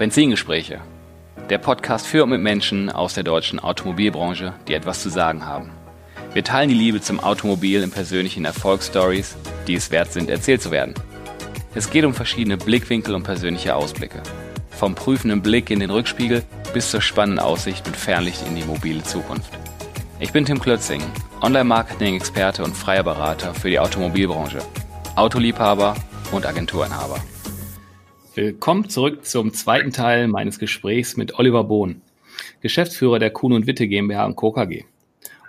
[0.00, 0.80] Benzingespräche.
[1.50, 5.72] Der Podcast für und mit Menschen aus der deutschen Automobilbranche, die etwas zu sagen haben.
[6.32, 9.36] Wir teilen die Liebe zum Automobil in persönlichen Erfolgsstories,
[9.66, 10.94] die es wert sind, erzählt zu werden.
[11.74, 14.22] Es geht um verschiedene Blickwinkel und persönliche Ausblicke.
[14.70, 19.02] Vom prüfenden Blick in den Rückspiegel bis zur spannenden Aussicht mit Fernlicht in die mobile
[19.02, 19.52] Zukunft.
[20.18, 21.02] Ich bin Tim Klötzing,
[21.42, 24.60] Online-Marketing-Experte und freier Berater für die Automobilbranche,
[25.16, 25.94] Autoliebhaber
[26.32, 27.20] und Agenturinhaber.
[28.34, 32.00] Willkommen zurück zum zweiten Teil meines Gesprächs mit Oliver Bohn,
[32.60, 34.52] Geschäftsführer der Kuhn und Witte GmbH und Co.
[34.52, 34.84] KG.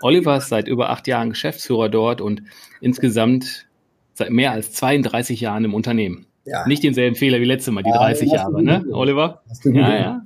[0.01, 2.41] Oliver ist seit über acht Jahren Geschäftsführer dort und
[2.81, 3.67] insgesamt
[4.15, 6.25] seit mehr als 32 Jahren im Unternehmen.
[6.45, 6.67] Ja.
[6.67, 9.43] Nicht denselben Fehler wie letztes Mal, die ja, 30 Jahre, ne, Oliver?
[9.47, 10.25] Hast du ja, ja.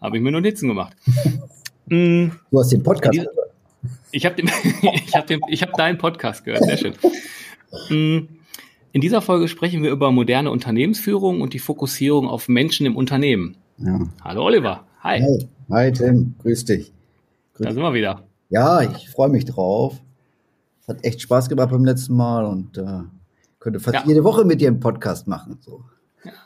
[0.00, 0.96] Habe ich mir Notizen gemacht.
[1.86, 3.36] du hast den Podcast gehört.
[4.10, 5.30] Ich habe ich hab
[5.70, 8.28] hab deinen Podcast gehört, sehr schön.
[8.94, 13.56] In dieser Folge sprechen wir über moderne Unternehmensführung und die Fokussierung auf Menschen im Unternehmen.
[13.78, 14.00] Ja.
[14.22, 14.84] Hallo Oliver.
[15.00, 15.18] Hi.
[15.20, 15.48] Hi.
[15.70, 16.92] Hi Tim, grüß dich.
[17.54, 18.24] Grüß da sind wir wieder.
[18.50, 19.98] Ja, ich freue mich drauf.
[20.82, 23.00] Es hat echt Spaß gemacht beim letzten Mal und äh,
[23.60, 24.02] könnte fast ja.
[24.06, 25.56] jede Woche mit dir einen Podcast machen.
[25.62, 25.84] So.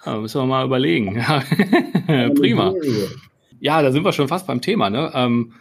[0.05, 1.15] Ja, müssen wir mal überlegen.
[2.07, 2.75] Prima.
[3.59, 4.89] Ja, da sind wir schon fast beim Thema.
[4.89, 5.11] Ne?
[5.15, 5.53] Ähm,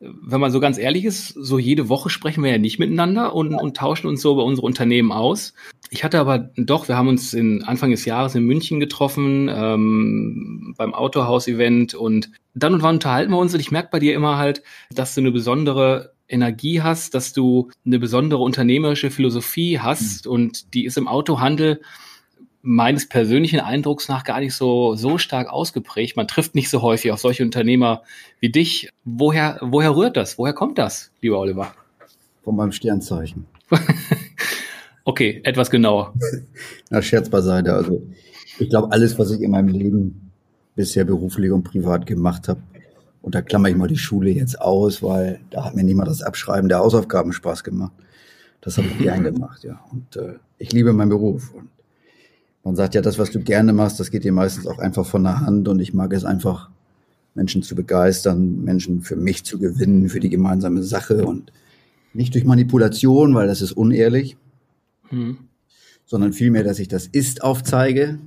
[0.00, 3.54] wenn man so ganz ehrlich ist, so jede Woche sprechen wir ja nicht miteinander und,
[3.54, 5.54] und tauschen uns so über unsere Unternehmen aus.
[5.92, 10.74] Ich hatte aber doch, wir haben uns in Anfang des Jahres in München getroffen, ähm,
[10.78, 14.38] beim Autohaus-Event und dann und wann unterhalten wir uns und ich merke bei dir immer
[14.38, 20.32] halt, dass du eine besondere Energie hast, dass du eine besondere unternehmerische Philosophie hast mhm.
[20.32, 21.82] und die ist im Autohandel
[22.62, 26.16] meines persönlichen Eindrucks nach gar nicht so, so stark ausgeprägt.
[26.16, 28.02] Man trifft nicht so häufig auf solche Unternehmer
[28.40, 28.88] wie dich.
[29.04, 30.38] Woher, woher rührt das?
[30.38, 31.74] Woher kommt das, lieber Oliver?
[32.44, 33.44] Von meinem Sternzeichen.
[35.04, 36.14] okay, etwas genauer.
[36.90, 37.74] Na, Scherz beiseite.
[37.74, 38.02] Also,
[38.58, 40.30] ich glaube, alles, was ich in meinem Leben
[40.74, 42.60] bisher beruflich und privat gemacht habe,
[43.22, 46.22] und da klammer ich mal die Schule jetzt aus, weil da hat mir niemand das
[46.22, 47.92] Abschreiben der Hausaufgaben Spaß gemacht.
[48.60, 49.80] Das habe ich gern gemacht, ja.
[49.92, 51.54] Und äh, ich liebe meinen Beruf.
[51.54, 51.68] Und
[52.64, 55.22] man sagt ja, das, was du gerne machst, das geht dir meistens auch einfach von
[55.22, 56.68] der Hand und ich mag es einfach,
[57.34, 61.50] Menschen zu begeistern, Menschen für mich zu gewinnen, für die gemeinsame Sache und
[62.12, 64.36] nicht durch Manipulation, weil das ist unehrlich,
[65.12, 65.38] mhm.
[66.04, 68.18] sondern vielmehr, dass ich das Ist aufzeige,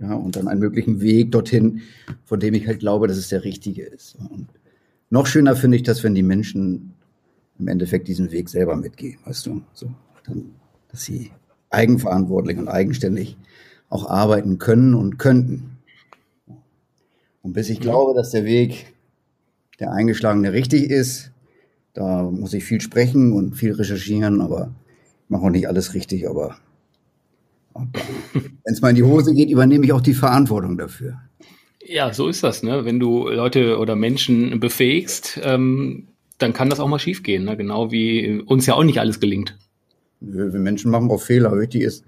[0.00, 1.82] ja, und dann einen möglichen Weg dorthin,
[2.24, 4.16] von dem ich halt glaube, dass es der richtige ist.
[4.30, 4.48] Und
[5.10, 6.94] noch schöner finde ich das, wenn die Menschen
[7.58, 9.90] im Endeffekt diesen Weg selber mitgehen, weißt du, so,
[10.24, 10.54] dann,
[10.90, 11.30] dass sie
[11.68, 13.36] eigenverantwortlich und eigenständig
[13.90, 15.78] auch arbeiten können und könnten.
[17.42, 18.94] Und bis ich glaube, dass der Weg,
[19.78, 21.32] der eingeschlagene, richtig ist,
[21.92, 24.72] da muss ich viel sprechen und viel recherchieren, aber
[25.30, 26.56] mache auch nicht alles richtig, aber,
[27.74, 27.84] wenn
[28.64, 31.20] es mal in die Hose geht, übernehme ich auch die Verantwortung dafür.
[31.82, 32.84] Ja, so ist das, ne?
[32.84, 36.08] Wenn du Leute oder Menschen befähigst, ähm,
[36.38, 37.56] dann kann das auch mal schiefgehen, ne?
[37.56, 39.56] Genau wie uns ja auch nicht alles gelingt.
[40.20, 41.58] Wir Menschen machen auch Fehler.
[41.58, 42.04] Wichtig ist,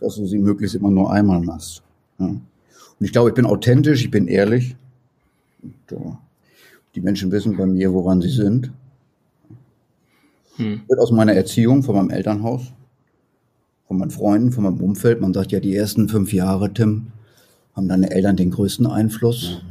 [0.00, 1.82] dass du sie möglichst immer nur einmal machst.
[2.18, 2.26] Ja.
[2.26, 2.42] Und
[3.06, 4.76] ich glaube, ich bin authentisch, ich bin ehrlich.
[5.62, 6.16] Und, uh,
[6.94, 8.72] die Menschen wissen bei mir, woran sie sind.
[10.60, 10.82] Hm.
[10.88, 12.72] Wird aus meiner Erziehung, von meinem Elternhaus,
[13.86, 15.20] von meinen Freunden, von meinem Umfeld.
[15.20, 17.08] Man sagt ja, die ersten fünf Jahre, Tim,
[17.74, 19.62] haben deine Eltern den größten Einfluss.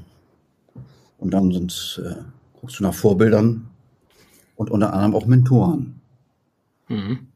[1.17, 2.16] Und dann sind, äh,
[2.59, 3.67] guckst du nach Vorbildern
[4.55, 6.01] und unter anderem auch Mentoren.
[6.88, 7.29] Mhm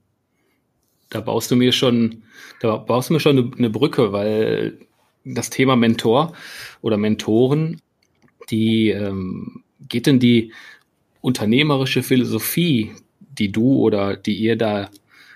[1.14, 2.24] da baust du mir schon,
[2.60, 4.78] da baust du mir schon eine, eine Brücke, weil
[5.24, 6.34] das Thema Mentor
[6.82, 7.82] oder Mentoren,
[8.50, 10.52] die ähm, geht in die
[11.22, 12.92] unternehmerische Philosophie,
[13.38, 14.90] die du oder die ihr da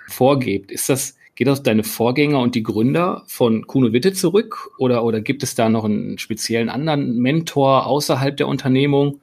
[0.08, 0.72] vorgebt.
[0.72, 5.22] Ist das, geht das deine Vorgänger und die Gründer von Kuhn Witte zurück oder, oder
[5.22, 9.19] gibt es da noch einen speziellen anderen Mentor außerhalb der Unternehmung?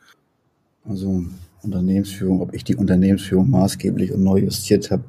[0.84, 1.24] Also
[1.62, 5.04] Unternehmensführung, ob ich die Unternehmensführung maßgeblich und neu justiert habe,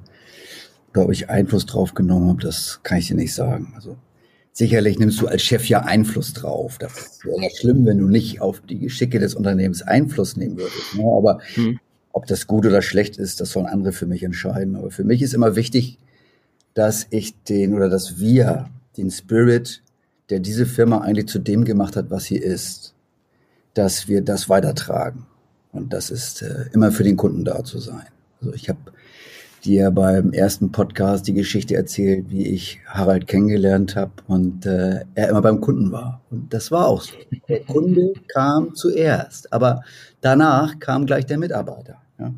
[0.91, 3.73] oder ob ich Einfluss drauf genommen habe, das kann ich dir nicht sagen.
[3.75, 3.97] Also
[4.53, 6.77] sicherlich nimmst du als Chef ja Einfluss drauf.
[6.77, 10.95] Das wäre ja schlimm, wenn du nicht auf die Geschicke des Unternehmens Einfluss nehmen würdest.
[10.95, 11.03] Ne?
[11.03, 11.79] Aber hm.
[12.15, 14.77] Ob das gut oder schlecht ist, das sollen andere für mich entscheiden.
[14.77, 15.99] Aber für mich ist immer wichtig,
[16.73, 19.83] dass ich den oder dass wir den Spirit,
[20.29, 22.93] der diese Firma eigentlich zu dem gemacht hat, was sie ist,
[23.73, 25.25] dass wir das weitertragen.
[25.73, 28.05] Und das ist äh, immer für den Kunden da zu sein.
[28.39, 28.79] Also ich habe
[29.65, 35.29] dir beim ersten Podcast die Geschichte erzählt, wie ich Harald kennengelernt habe und äh, er
[35.29, 36.21] immer beim Kunden war.
[36.31, 37.11] Und das war auch so.
[37.49, 39.81] Der Kunde kam zuerst, aber
[40.21, 42.04] danach kam gleich der Mitarbeiter.
[42.19, 42.33] Ja?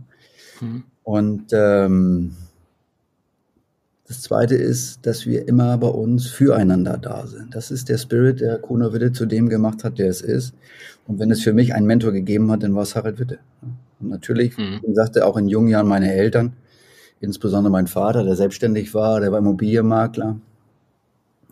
[0.61, 0.83] Mhm.
[1.03, 2.35] Und ähm,
[4.07, 7.53] Das zweite ist, dass wir immer bei uns füreinander da sind.
[7.53, 10.53] Das ist der Spirit, der Kuno Witte zu dem gemacht hat, der es ist.
[11.07, 13.39] Und wenn es für mich einen Mentor gegeben hat, dann war es Harald Witte.
[13.99, 14.79] Und natürlich, mhm.
[14.85, 16.53] wie sagte auch in jungen Jahren meine Eltern,
[17.19, 20.39] insbesondere mein Vater, der selbstständig war, der war Immobilienmakler.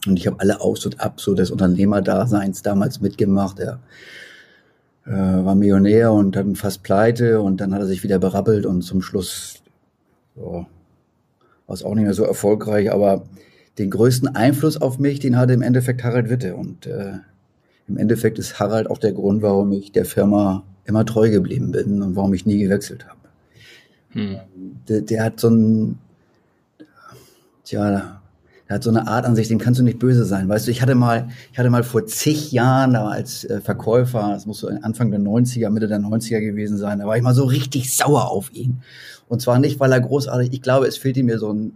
[0.07, 3.59] Und ich habe alle Aus und Ab so des Unternehmerdaseins damals mitgemacht.
[3.59, 3.79] Er
[5.05, 8.81] äh, war Millionär und dann fast pleite und dann hat er sich wieder berappelt und
[8.81, 9.61] zum Schluss
[10.35, 10.65] so,
[11.67, 12.91] war es auch nicht mehr so erfolgreich.
[12.91, 13.23] Aber
[13.77, 16.55] den größten Einfluss auf mich, den hatte im Endeffekt Harald Witte.
[16.55, 17.13] Und äh,
[17.87, 22.01] im Endeffekt ist Harald auch der Grund, warum ich der Firma immer treu geblieben bin
[22.01, 23.19] und warum ich nie gewechselt habe.
[24.11, 24.39] Hm.
[24.87, 25.97] Der, der, hat so ein,
[27.63, 28.14] tja,
[28.67, 30.49] der hat so eine Art an sich, dem kannst du nicht böse sein.
[30.49, 34.31] Weißt du, ich hatte mal, ich hatte mal vor zig Jahren da als äh, Verkäufer,
[34.31, 37.35] das muss so Anfang der 90er, Mitte der 90er gewesen sein, da war ich mal
[37.35, 38.81] so richtig sauer auf ihn.
[39.27, 41.73] Und zwar nicht, weil er großartig, ich glaube, es fehlte mir so ein,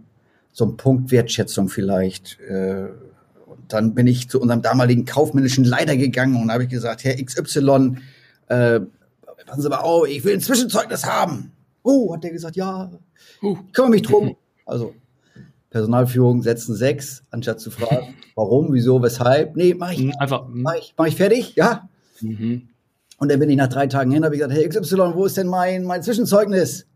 [0.52, 2.40] so ein Punkt Wertschätzung vielleicht.
[2.40, 2.88] Äh,
[3.46, 7.14] und dann bin ich zu unserem damaligen kaufmännischen Leiter gegangen und habe ich gesagt, Herr
[7.14, 7.98] XY,
[8.48, 8.80] äh,
[9.46, 11.52] passen Sie mal auf, ich will ein Zwischenzeugnis haben.
[11.82, 12.90] Oh, hat der gesagt, ja,
[13.42, 13.56] uh.
[13.66, 14.36] ich kümmere mich drum.
[14.66, 14.94] Also
[15.70, 19.56] Personalführung setzen sechs, anstatt zu fragen, warum, wieso, weshalb.
[19.56, 20.00] Nee, mach ich.
[20.00, 20.48] Mhm, einfach.
[20.48, 20.62] Mhm.
[20.62, 21.88] Mach ich, mach ich fertig, ja.
[22.20, 22.68] Mhm.
[23.18, 25.36] Und dann bin ich nach drei Tagen hin, habe ich gesagt, hey XY, wo ist
[25.36, 26.86] denn mein, mein Zwischenzeugnis?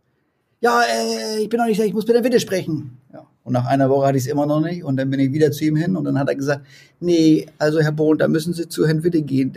[0.60, 2.98] Ja, äh, ich bin noch nicht, ich muss mit der Witte sprechen.
[3.44, 4.84] Und nach einer Woche hatte ich es immer noch nicht.
[4.84, 6.66] Und dann bin ich wieder zu ihm hin und dann hat er gesagt,
[6.98, 9.54] nee, also Herr Bohn, da müssen Sie zu Herrn Witte gehen.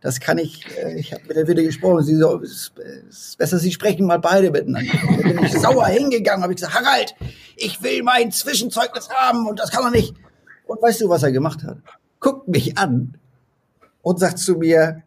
[0.00, 2.04] Das kann ich, äh, ich habe mit der Witte gesprochen.
[2.04, 2.72] Sie so, es
[3.10, 4.92] ist besser, Sie sprechen mal beide miteinander.
[5.20, 7.14] Dann bin ich sauer hingegangen, habe ich gesagt, Harald,
[7.56, 10.14] ich will mein Zwischenzeugnis haben und das kann man nicht.
[10.66, 11.78] Und weißt du, was er gemacht hat?
[12.20, 13.18] Guckt mich an
[14.02, 15.02] und sagt zu mir,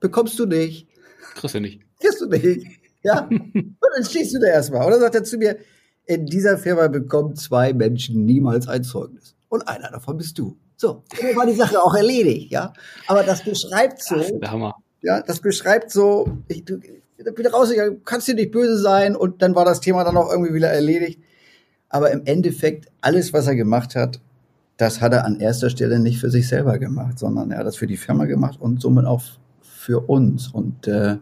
[0.00, 0.88] bekommst du nicht.
[1.34, 1.82] Kriegst du nicht.
[2.00, 2.66] Kriegst du nicht.
[3.02, 3.20] Ja?
[3.30, 4.86] Und dann stehst du da erstmal.
[4.86, 5.58] Oder sagt er zu mir,
[6.08, 9.36] in dieser Firma bekommen zwei Menschen niemals ein Zeugnis.
[9.48, 10.56] Und einer davon bist du.
[10.76, 12.72] So, dann war die Sache auch erledigt, ja.
[13.06, 14.72] Aber das beschreibt so, Ach,
[15.02, 19.54] ja, das beschreibt so, ich, du, bin rausgegangen, kannst dir nicht böse sein und dann
[19.54, 21.20] war das Thema dann auch irgendwie wieder erledigt.
[21.90, 24.20] Aber im Endeffekt, alles, was er gemacht hat,
[24.78, 27.76] das hat er an erster Stelle nicht für sich selber gemacht, sondern er hat das
[27.76, 29.22] für die Firma gemacht und somit auch
[29.60, 30.48] für uns.
[30.48, 31.16] Und äh,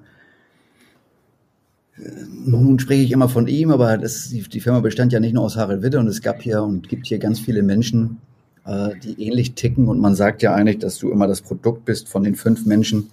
[1.99, 5.57] nun spreche ich immer von ihm, aber das, die, Firma bestand ja nicht nur aus
[5.57, 8.19] Harald Witte und es gab hier und gibt hier ganz viele Menschen,
[8.67, 12.09] äh, die ähnlich ticken und man sagt ja eigentlich, dass du immer das Produkt bist
[12.09, 13.09] von den fünf Menschen,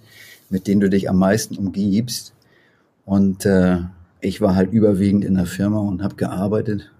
[0.50, 2.34] mit denen du dich am meisten umgibst.
[3.06, 3.78] Und äh,
[4.20, 6.90] ich war halt überwiegend in der Firma und habe gearbeitet.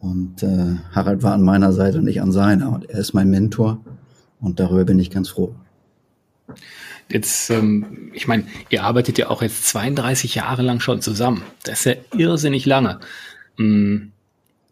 [0.00, 2.72] Und äh, Harald war an meiner Seite und ich an seiner.
[2.72, 3.80] Und er ist mein Mentor
[4.40, 5.54] und darüber bin ich ganz froh.
[7.10, 11.42] Jetzt, ähm, ich meine, ihr arbeitet ja auch jetzt 32 Jahre lang schon zusammen.
[11.64, 13.00] Das ist ja irrsinnig lange.
[13.58, 14.12] Ähm,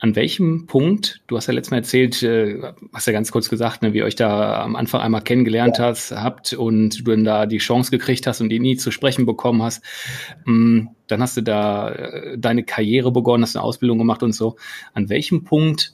[0.02, 3.82] an welchem Punkt, du hast ja letztes Mal erzählt, äh, hast ja ganz kurz gesagt,
[3.82, 5.84] ne, wie ihr euch da am Anfang einmal kennengelernt ja.
[5.84, 9.26] hast, habt und du dann da die Chance gekriegt hast und die nie zu sprechen
[9.26, 9.84] bekommen hast.
[10.46, 14.56] Ähm, dann hast du da äh, deine Karriere begonnen, hast eine Ausbildung gemacht und so.
[14.94, 15.92] An welchem Punkt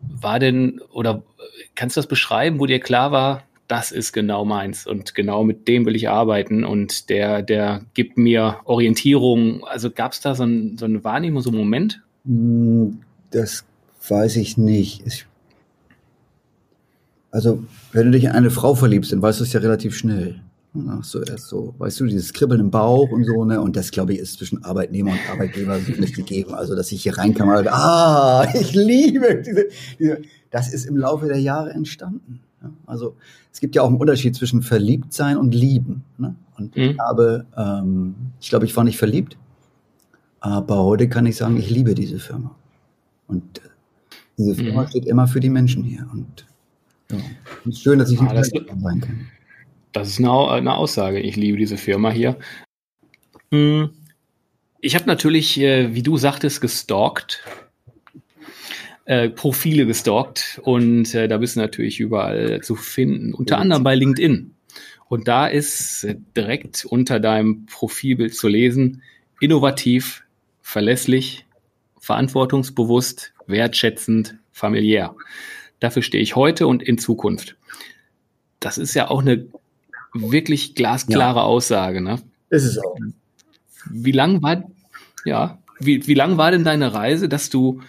[0.00, 1.24] war denn, oder
[1.74, 5.68] kannst du das beschreiben, wo dir klar war, das ist genau meins und genau mit
[5.68, 9.62] dem will ich arbeiten und der, der gibt mir Orientierung.
[9.64, 12.02] Also gab es da so, ein, so Wahrnehmung, so einen Moment?
[12.24, 13.00] Hm,
[13.30, 13.64] das
[14.08, 15.06] weiß ich nicht.
[15.06, 15.26] Ich,
[17.30, 20.40] also, wenn du dich in eine Frau verliebst, dann weißt du es ja relativ schnell.
[20.88, 23.60] Ach so, erst so, weißt du, dieses Kribbeln im Bauch und so, ne?
[23.60, 26.54] Und das, glaube ich, ist zwischen Arbeitnehmer und Arbeitgeber nicht gegeben.
[26.54, 29.66] Also, dass ich hier reinkam und ah, ich liebe diese,
[29.98, 32.40] diese, das ist im Laufe der Jahre entstanden.
[32.86, 33.16] Also,
[33.52, 36.04] es gibt ja auch einen Unterschied zwischen verliebt sein und lieben.
[36.16, 36.34] Ne?
[36.56, 36.82] Und mhm.
[36.82, 39.36] ich habe, ähm, ich glaube, ich war nicht verliebt,
[40.40, 42.54] aber heute kann ich sagen, ich liebe diese Firma.
[43.26, 43.60] Und
[44.36, 44.88] diese Firma mhm.
[44.88, 46.08] steht immer für die Menschen hier.
[46.12, 46.46] Und
[47.10, 47.18] ja,
[47.64, 49.28] ist schön, dass ich ah, das, sein kann.
[49.92, 51.20] Das ist eine, eine, Aussage.
[51.20, 52.36] Ich liebe diese Firma hier.
[53.50, 53.90] Hm.
[54.80, 57.42] Ich habe natürlich, äh, wie du sagtest, gestalkt
[59.08, 63.94] äh, Profile gestalkt und äh, da bist du natürlich überall zu finden, unter anderem bei
[63.94, 64.54] LinkedIn.
[65.08, 69.02] Und da ist äh, direkt unter deinem Profilbild zu lesen,
[69.40, 70.24] innovativ,
[70.60, 71.46] verlässlich,
[71.98, 75.16] verantwortungsbewusst, wertschätzend, familiär.
[75.80, 77.56] Dafür stehe ich heute und in Zukunft.
[78.60, 79.46] Das ist ja auch eine
[80.12, 81.44] wirklich glasklare ja.
[81.44, 82.20] Aussage, ne?
[82.50, 82.98] Ist es auch.
[83.90, 84.70] Wie lang war,
[85.24, 87.80] ja, wie, wie lang war denn deine Reise, dass du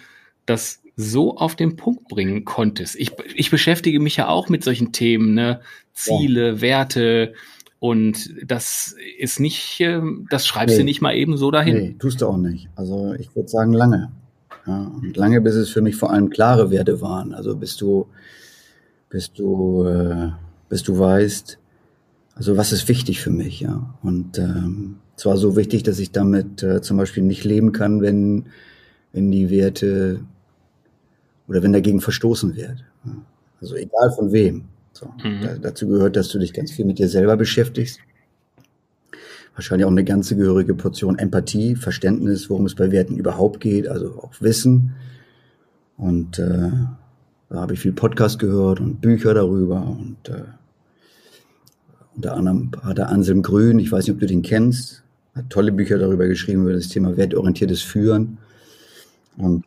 [0.46, 2.96] das so auf den Punkt bringen konntest.
[2.96, 5.60] Ich, ich beschäftige mich ja auch mit solchen Themen, ne?
[5.92, 6.60] Ziele, ja.
[6.60, 7.34] Werte
[7.80, 10.82] und das ist nicht, ähm, das schreibst nee.
[10.82, 11.76] du nicht mal eben so dahin.
[11.76, 12.68] Nee, tust du auch nicht.
[12.76, 14.12] Also ich würde sagen lange.
[14.66, 17.32] Ja, und lange bis es für mich vor allem klare Werte waren.
[17.32, 18.06] Also bis du,
[19.08, 20.28] bis du, äh,
[20.68, 21.58] bis du weißt,
[22.34, 23.94] also was ist wichtig für mich, ja.
[24.02, 28.02] Und ähm, es war so wichtig, dass ich damit äh, zum Beispiel nicht leben kann,
[28.02, 28.46] wenn,
[29.12, 30.20] wenn die Werte
[31.50, 32.84] oder wenn dagegen verstoßen wird.
[33.60, 34.66] Also egal von wem.
[34.92, 35.06] So.
[35.22, 35.42] Mhm.
[35.42, 37.98] Da, dazu gehört, dass du dich ganz viel mit dir selber beschäftigst.
[39.54, 44.12] Wahrscheinlich auch eine ganze gehörige Portion Empathie, Verständnis, worum es bei Werten überhaupt geht, also
[44.22, 44.94] auch Wissen.
[45.96, 46.70] Und äh,
[47.48, 50.44] da habe ich viel Podcast gehört und Bücher darüber und äh,
[52.14, 55.02] unter anderem hat er Anselm Grün, ich weiß nicht, ob du den kennst,
[55.34, 58.38] hat tolle Bücher darüber geschrieben über das Thema wertorientiertes Führen.
[59.36, 59.64] Und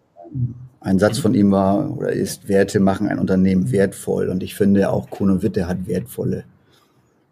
[0.84, 4.28] ein Satz von ihm war oder ist, Werte machen ein Unternehmen wertvoll.
[4.28, 6.44] Und ich finde auch und Witte hat wertvolle,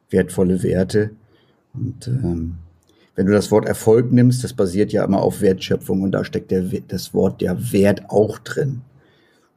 [0.10, 1.12] wertvolle Werte.
[1.74, 2.55] Und ähm,
[3.15, 6.50] wenn du das Wort Erfolg nimmst, das basiert ja immer auf Wertschöpfung und da steckt
[6.50, 8.81] der, das Wort der Wert auch drin.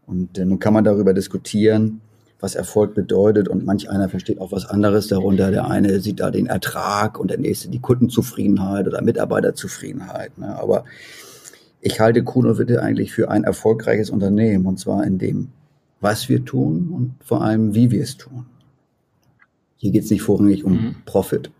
[0.06, 2.00] Und äh, nun kann man darüber diskutieren,
[2.40, 5.52] was Erfolg bedeutet und manch einer versteht auch was anderes darunter.
[5.52, 10.36] Der eine sieht da den Ertrag und der nächste die Kundenzufriedenheit oder Mitarbeiterzufriedenheit.
[10.36, 10.58] Ne?
[10.58, 10.84] Aber
[11.84, 15.48] ich halte Kuhn und Witte eigentlich für ein erfolgreiches Unternehmen und zwar in dem,
[16.00, 18.46] was wir tun und vor allem, wie wir es tun.
[19.76, 20.96] Hier geht es nicht vorrangig um mhm.
[21.04, 21.50] Profit.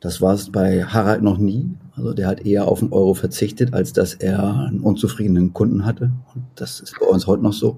[0.00, 1.70] Das war es bei Harald noch nie.
[1.94, 6.10] Also der hat eher auf den Euro verzichtet, als dass er einen unzufriedenen Kunden hatte.
[6.34, 7.76] Und das ist bei uns heute noch so.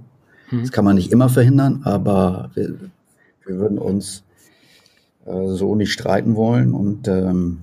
[0.50, 0.60] Mhm.
[0.60, 2.74] Das kann man nicht immer verhindern, aber wir,
[3.44, 4.22] wir würden uns
[5.26, 6.72] äh, so nicht streiten wollen.
[6.72, 7.58] Und ähm,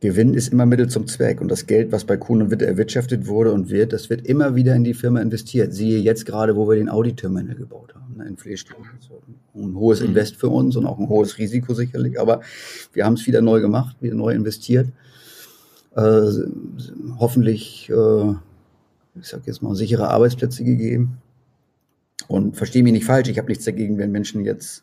[0.00, 1.40] Gewinn ist immer Mittel zum Zweck.
[1.40, 4.54] Und das Geld, was bei Kuhn und Witte erwirtschaftet wurde und wird, das wird immer
[4.54, 5.74] wieder in die Firma investiert.
[5.74, 8.76] Siehe jetzt gerade, wo wir den Audi-Terminal gebaut haben ne, in Fließstedt.
[9.54, 10.00] Ein hohes.
[10.00, 12.18] Invest für uns und auch ein hohes Risiko sicherlich.
[12.18, 12.40] Aber
[12.92, 14.88] wir haben es wieder neu gemacht, wieder neu investiert.
[15.96, 16.30] Äh,
[17.18, 18.30] hoffentlich, äh,
[19.20, 21.18] ich sag jetzt mal, sichere Arbeitsplätze gegeben.
[22.28, 24.82] Und verstehe mich nicht falsch, ich habe nichts dagegen, wenn Menschen jetzt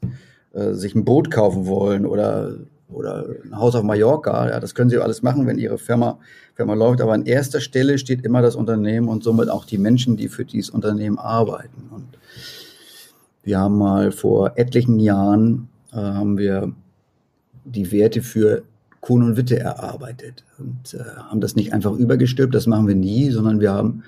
[0.53, 2.57] äh, sich ein Boot kaufen wollen oder
[2.89, 4.49] oder ein Haus auf Mallorca.
[4.49, 6.19] Ja, das können Sie alles machen, wenn Ihre Firma,
[6.55, 7.01] Firma läuft.
[7.01, 10.45] Aber an erster Stelle steht immer das Unternehmen und somit auch die Menschen, die für
[10.45, 11.89] dieses Unternehmen arbeiten.
[11.91, 12.17] Und
[13.43, 16.73] wir haben mal vor etlichen Jahren äh, haben wir
[17.65, 18.63] die Werte für
[19.01, 23.29] Kuhn und Witte erarbeitet und äh, haben das nicht einfach übergestülpt, das machen wir nie,
[23.31, 24.03] sondern wir haben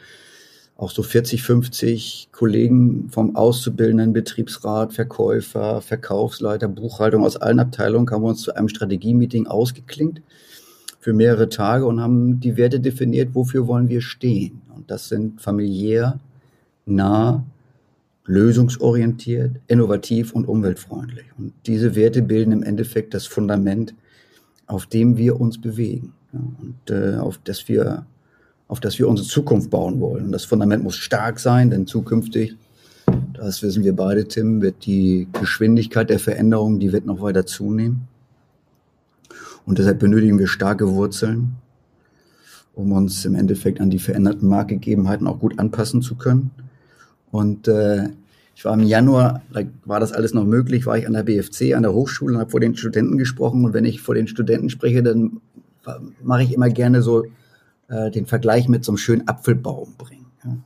[0.80, 8.24] auch so 40, 50 Kollegen vom auszubildenden Betriebsrat, Verkäufer, Verkaufsleiter, Buchhaltung aus allen Abteilungen haben
[8.24, 10.22] wir uns zu einem Strategie-Meeting ausgeklinkt
[11.02, 14.62] für mehrere Tage und haben die Werte definiert, wofür wollen wir stehen.
[14.74, 16.18] Und das sind familiär,
[16.86, 17.44] nah,
[18.26, 21.26] lösungsorientiert, innovativ und umweltfreundlich.
[21.38, 23.96] Und diese Werte bilden im Endeffekt das Fundament,
[24.66, 26.14] auf dem wir uns bewegen.
[26.32, 28.06] Und äh, auf das wir
[28.70, 30.26] auf das wir unsere Zukunft bauen wollen.
[30.26, 32.56] Und das Fundament muss stark sein, denn zukünftig,
[33.34, 38.08] das wissen wir beide, Tim, wird die Geschwindigkeit der Veränderung, die wird noch weiter zunehmen.
[39.66, 41.56] Und deshalb benötigen wir starke Wurzeln,
[42.76, 46.52] um uns im Endeffekt an die veränderten Marktgegebenheiten auch gut anpassen zu können.
[47.32, 48.10] Und äh,
[48.56, 51.74] ich war im Januar, da war das alles noch möglich, war ich an der BFC,
[51.74, 53.66] an der Hochschule und habe vor den Studenten gesprochen.
[53.66, 55.42] Und wenn ich vor den Studenten spreche, dann
[56.22, 57.26] mache ich immer gerne so
[57.90, 60.28] äh, den Vergleich mit so einem schönen Apfelbaum bringen.
[60.44, 60.58] Ja.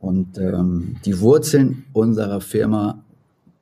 [0.00, 3.04] Und ähm, die Wurzeln unserer Firma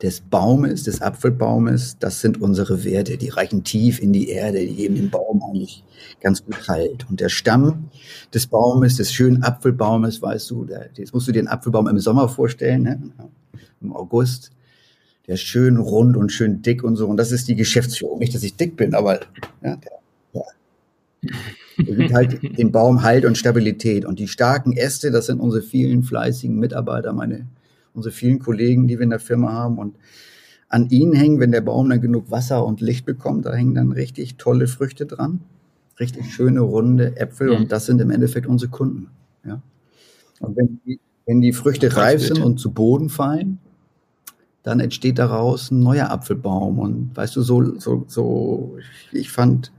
[0.03, 3.19] des Baumes, des Apfelbaumes, das sind unsere Werte.
[3.19, 5.85] Die reichen tief in die Erde, die geben den Baum eigentlich
[6.21, 7.07] ganz gut Halt.
[7.11, 7.91] Und der Stamm
[8.33, 11.99] des Baumes, des schönen Apfelbaumes, weißt du, der, jetzt musst du dir den Apfelbaum im
[11.99, 13.11] Sommer vorstellen, ne?
[13.83, 14.53] im August.
[15.27, 17.07] Der ist schön rund und schön dick und so.
[17.07, 18.19] Und das ist die Geschäftsführung.
[18.19, 19.21] Nicht, dass ich dick bin, aber
[19.63, 19.99] ja, der,
[20.33, 20.43] ja.
[21.87, 24.05] Der gibt halt dem Baum Halt und Stabilität.
[24.05, 27.47] Und die starken Äste, das sind unsere vielen fleißigen Mitarbeiter, meine,
[27.95, 29.79] unsere vielen Kollegen, die wir in der Firma haben.
[29.79, 29.97] Und
[30.69, 33.93] an ihnen hängen, wenn der Baum dann genug Wasser und Licht bekommt, da hängen dann
[33.93, 35.41] richtig tolle Früchte dran.
[35.99, 37.51] Richtig schöne, runde Äpfel.
[37.51, 39.09] Und das sind im Endeffekt unsere Kunden.
[39.45, 39.61] Ja.
[40.41, 43.59] Und wenn die, wenn die Früchte reif sind und zu Boden fallen,
[44.63, 46.79] dann entsteht daraus ein neuer Apfelbaum.
[46.79, 48.77] Und weißt du, so, so, so,
[49.13, 49.73] ich fand,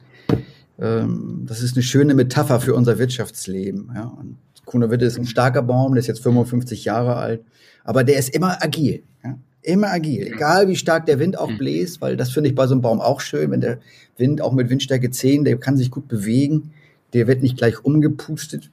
[0.81, 3.91] ähm, das ist eine schöne Metapher für unser Wirtschaftsleben.
[3.95, 4.05] Ja.
[4.19, 7.43] Und Kuhnerwitte ist ein starker Baum, der ist jetzt 55 Jahre alt,
[7.83, 9.03] aber der ist immer agil.
[9.23, 9.37] Ja.
[9.61, 11.59] Immer agil, egal wie stark der Wind auch mhm.
[11.59, 13.79] bläst, weil das finde ich bei so einem Baum auch schön, wenn der
[14.17, 16.71] Wind auch mit Windstärke 10, der kann sich gut bewegen,
[17.13, 18.71] der wird nicht gleich umgepustet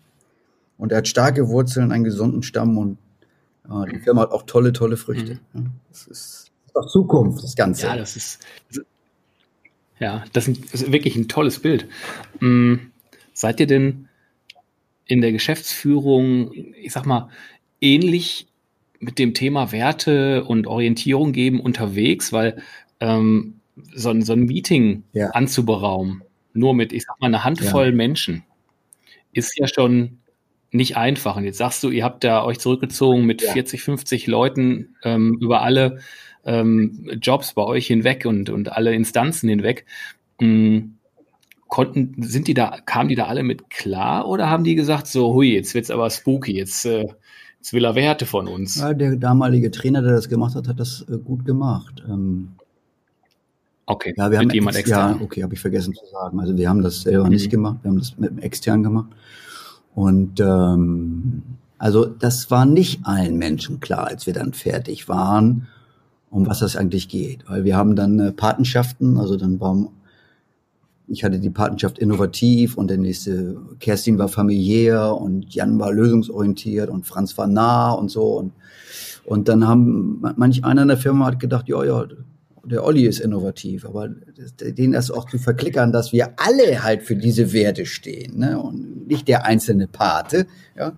[0.78, 2.96] und er hat starke Wurzeln, einen gesunden Stamm und
[3.68, 5.40] äh, die Firma hat auch tolle, tolle Früchte.
[5.52, 5.60] Mhm.
[5.60, 5.70] Ja.
[5.90, 7.86] Das ist, das ist doch Zukunft, das Ganze.
[7.86, 8.38] Ja, das ist,
[10.00, 11.88] ja, das ist wirklich ein tolles Bild.
[12.40, 12.90] Hm,
[13.32, 14.08] seid ihr denn,
[15.08, 17.30] in der Geschäftsführung, ich sag mal,
[17.80, 18.46] ähnlich
[19.00, 22.62] mit dem Thema Werte und Orientierung geben unterwegs, weil
[23.00, 23.60] ähm,
[23.94, 25.30] so, ein, so ein Meeting ja.
[25.30, 27.92] anzuberaumen, nur mit, ich sag mal, einer Handvoll ja.
[27.92, 28.44] Menschen,
[29.32, 30.18] ist ja schon
[30.70, 31.36] nicht einfach.
[31.36, 33.52] Und jetzt sagst du, ihr habt da euch zurückgezogen mit ja.
[33.52, 36.00] 40, 50 Leuten ähm, über alle
[36.48, 39.84] ähm, Jobs bei euch hinweg und, und alle Instanzen hinweg.
[40.40, 40.94] Mhm.
[41.68, 45.34] Konnten, sind die da, kamen die da alle mit klar oder haben die gesagt, so,
[45.34, 47.06] hui, jetzt wird's aber spooky, jetzt, äh,
[47.58, 48.76] jetzt will er Werte von uns?
[48.76, 52.02] Ja, der damalige Trainer, der das gemacht hat, hat das äh, gut gemacht.
[52.08, 52.52] Ähm,
[53.84, 55.18] okay, ja, wir mit haben jemand extern.
[55.18, 56.40] Ja, okay, habe ich vergessen zu sagen.
[56.40, 57.30] Also wir haben das selber mhm.
[57.30, 59.10] nicht gemacht, wir haben das mit extern gemacht.
[59.94, 61.42] Und ähm,
[61.76, 65.68] also das war nicht allen Menschen klar, als wir dann fertig waren,
[66.30, 67.48] um was das eigentlich geht.
[67.48, 69.88] Weil wir haben dann äh, Patenschaften, also dann war
[71.08, 76.90] ich hatte die Patenschaft innovativ und der nächste, Kerstin war familiär und Jan war lösungsorientiert
[76.90, 78.36] und Franz war nah und so.
[78.36, 78.52] Und,
[79.24, 82.04] und dann haben manch einer in der Firma hat gedacht, ja, ja,
[82.64, 87.16] der Olli ist innovativ, aber den das auch zu verklickern, dass wir alle halt für
[87.16, 88.60] diese Werte stehen ne?
[88.60, 90.92] und nicht der einzelne Pate, ja,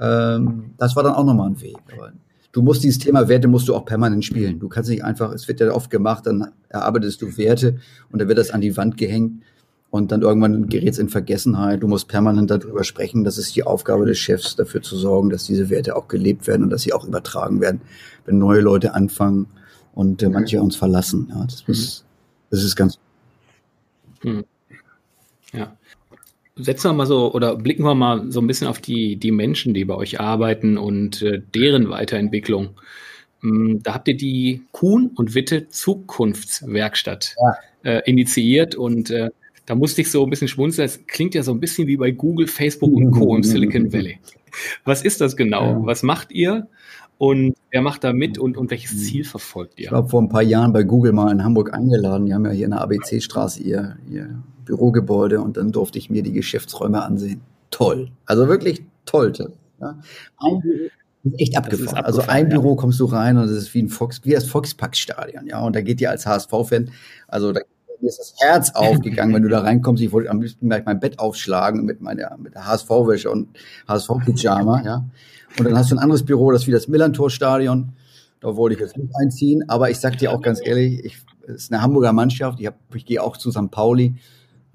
[0.00, 1.76] ähm, das war dann auch nochmal ein Weg.
[1.92, 2.12] Aber
[2.56, 4.58] du musst dieses Thema Werte musst du auch permanent spielen.
[4.58, 7.76] Du kannst nicht einfach, es wird ja oft gemacht, dann erarbeitest du Werte
[8.10, 9.42] und dann wird das an die Wand gehängt
[9.90, 11.82] und dann irgendwann gerät es in Vergessenheit.
[11.82, 13.24] Du musst permanent darüber sprechen.
[13.24, 16.62] Das ist die Aufgabe des Chefs, dafür zu sorgen, dass diese Werte auch gelebt werden
[16.62, 17.82] und dass sie auch übertragen werden,
[18.24, 19.48] wenn neue Leute anfangen
[19.94, 21.28] und äh, manche uns verlassen.
[21.28, 22.04] Ja, das, ist,
[22.48, 22.98] das ist ganz.
[24.22, 24.44] Hm.
[25.52, 25.76] Ja
[26.56, 29.74] setzen wir mal so oder blicken wir mal so ein bisschen auf die, die Menschen,
[29.74, 32.70] die bei euch arbeiten und äh, deren Weiterentwicklung.
[33.44, 37.92] Ähm, da habt ihr die Kuhn und Witte Zukunftswerkstatt ja.
[37.92, 39.30] äh, initiiert und äh,
[39.66, 40.86] da musste ich so ein bisschen schmunzeln.
[40.86, 43.34] Das klingt ja so ein bisschen wie bei Google, Facebook und Co.
[43.34, 44.18] im Silicon Valley.
[44.84, 45.72] Was ist das genau?
[45.72, 45.86] Ja.
[45.86, 46.68] Was macht ihr?
[47.18, 49.86] Und wer macht da mit und, und welches Ziel verfolgt ihr?
[49.86, 52.26] Ich war vor ein paar Jahren bei Google mal in Hamburg eingeladen.
[52.26, 56.22] Die haben ja hier in der ABC-Straße ihr, ihr Bürogebäude und dann durfte ich mir
[56.22, 57.40] die Geschäftsräume ansehen.
[57.70, 58.10] Toll.
[58.26, 59.32] Also wirklich toll.
[59.80, 59.98] Ja.
[60.38, 60.62] Ein
[61.38, 61.86] echt abgefahren.
[61.86, 62.58] Ist also ein ja.
[62.58, 65.60] Büro kommst du rein und es ist wie ein Fox, wie das Foxpack-Stadion, ja.
[65.60, 66.90] Und da geht dir als HSV-Fan,
[67.28, 67.60] also da
[68.02, 70.02] ist das Herz aufgegangen, wenn du da reinkommst.
[70.02, 73.48] Ich wollte am liebsten gleich mein Bett aufschlagen mit meiner mit der HSV-Wäsche und
[73.88, 75.04] HSV-Pyjama, ja.
[75.58, 77.92] Und dann hast du ein anderes Büro, das ist wie das Millantor-Stadion.
[78.40, 81.64] Da wollte ich jetzt nicht einziehen, aber ich sag dir auch ganz ehrlich, ich, es
[81.64, 82.60] ist eine Hamburger Mannschaft.
[82.60, 83.70] Ich, hab, ich gehe auch zu St.
[83.70, 84.16] Pauli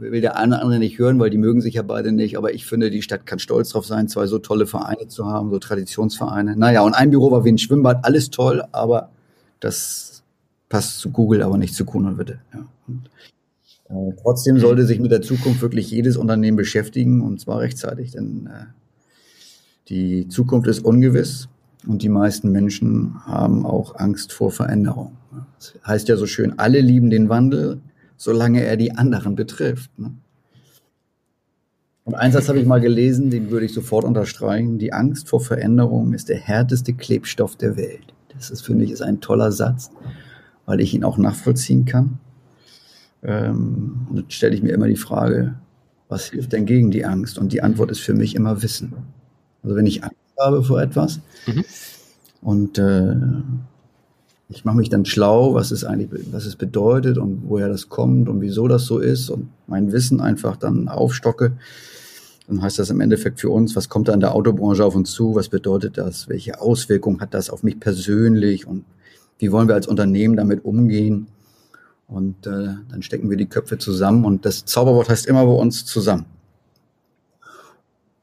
[0.02, 2.38] will der eine oder andere nicht hören, weil die mögen sich ja beide nicht.
[2.38, 5.50] Aber ich finde, die Stadt kann stolz drauf sein, zwei so tolle Vereine zu haben,
[5.52, 6.56] so Traditionsvereine.
[6.58, 9.12] Naja, und ein Büro war wie ein Schwimmbad, alles toll, aber
[9.60, 10.24] das
[10.70, 12.40] passt zu Google, aber nicht zu Kuhn und Witte.
[12.54, 12.66] Ja.
[12.88, 13.10] Und,
[13.90, 18.48] äh, trotzdem sollte sich mit der Zukunft wirklich jedes Unternehmen beschäftigen und zwar rechtzeitig, denn
[18.48, 18.66] äh,
[19.90, 21.50] die Zukunft ist ungewiss
[21.86, 25.18] und die meisten Menschen haben auch Angst vor Veränderung.
[25.58, 27.82] Das heißt ja so schön, alle lieben den Wandel,
[28.22, 29.98] solange er die anderen betrifft.
[29.98, 30.14] Ne?
[32.04, 34.78] Und einen Satz habe ich mal gelesen, den würde ich sofort unterstreichen.
[34.78, 38.14] Die Angst vor Veränderung ist der härteste Klebstoff der Welt.
[38.36, 39.90] Das ist, finde ich, ist ein toller Satz,
[40.68, 42.20] weil ich ihn auch nachvollziehen kann.
[43.24, 45.56] Ähm, und dann stelle ich mir immer die Frage,
[46.08, 47.40] was hilft denn gegen die Angst?
[47.40, 48.94] Und die Antwort ist für mich immer Wissen.
[49.64, 51.66] Also wenn ich Angst habe vor etwas mhm.
[52.42, 53.16] und äh,
[54.52, 58.28] ich mache mich dann schlau, was es eigentlich, was es bedeutet und woher das kommt
[58.28, 61.54] und wieso das so ist und mein Wissen einfach dann aufstocke.
[62.48, 65.12] Dann heißt das im Endeffekt für uns, was kommt da in der Autobranche auf uns
[65.12, 65.36] zu?
[65.36, 66.28] Was bedeutet das?
[66.28, 68.68] Welche Auswirkungen hat das auf mich persönlich?
[68.68, 68.84] Und
[69.40, 71.28] wie wollen wir als Unternehmen damit umgehen?
[72.08, 75.86] Und äh, dann stecken wir die Köpfe zusammen und das Zauberwort heißt immer bei uns
[75.86, 76.26] zusammen.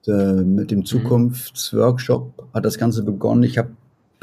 [0.06, 0.84] Und, äh, mit dem mhm.
[0.84, 3.44] Zukunftsworkshop hat das Ganze begonnen.
[3.44, 3.70] Ich habe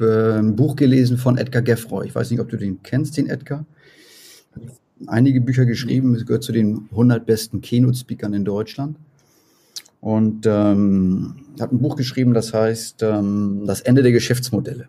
[0.02, 2.08] äh, ein Buch gelesen von Edgar Geffroy.
[2.08, 3.66] Ich weiß nicht, ob du den kennst, den Edgar.
[5.08, 8.98] Einige Bücher geschrieben, es gehört zu den 100 besten Keynote-Speakern in Deutschland.
[10.02, 14.88] Und ähm, hat ein Buch geschrieben, das heißt ähm, Das Ende der Geschäftsmodelle.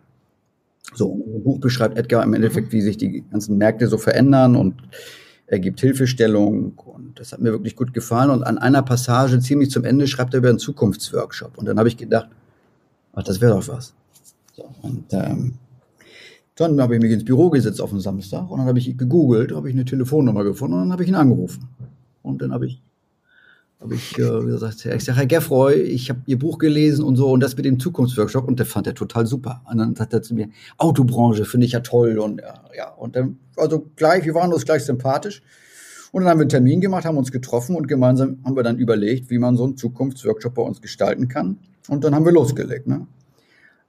[0.94, 4.74] So, im Buch beschreibt Edgar im Endeffekt, wie sich die ganzen Märkte so verändern und
[5.46, 8.30] er gibt Hilfestellung und das hat mir wirklich gut gefallen.
[8.30, 11.56] Und an einer Passage ziemlich zum Ende schreibt er über einen Zukunftsworkshop.
[11.56, 12.28] Und dann habe ich gedacht,
[13.12, 13.94] ach, das wäre doch was.
[14.56, 15.52] So, und ähm,
[16.54, 19.54] dann habe ich mich ins Büro gesetzt auf den Samstag und dann habe ich gegoogelt,
[19.54, 21.68] habe ich eine Telefonnummer gefunden und dann habe ich ihn angerufen.
[22.22, 22.82] Und dann habe ich,
[23.78, 27.30] habe ich äh, gesagt, ich sage, Herr Geffroy, ich habe Ihr Buch gelesen und so
[27.30, 29.60] und das mit dem Zukunftsworkshop und der fand er total super.
[29.70, 32.94] Und dann sagt er zu mir, Autobranche finde ich ja toll und ja, ja.
[32.94, 35.42] Und dann, also gleich, wir waren uns gleich sympathisch.
[36.12, 38.78] Und dann haben wir einen Termin gemacht, haben uns getroffen und gemeinsam haben wir dann
[38.78, 41.58] überlegt, wie man so einen Zukunftsworkshop bei uns gestalten kann.
[41.88, 42.86] Und dann haben wir losgelegt.
[42.86, 43.06] Ne?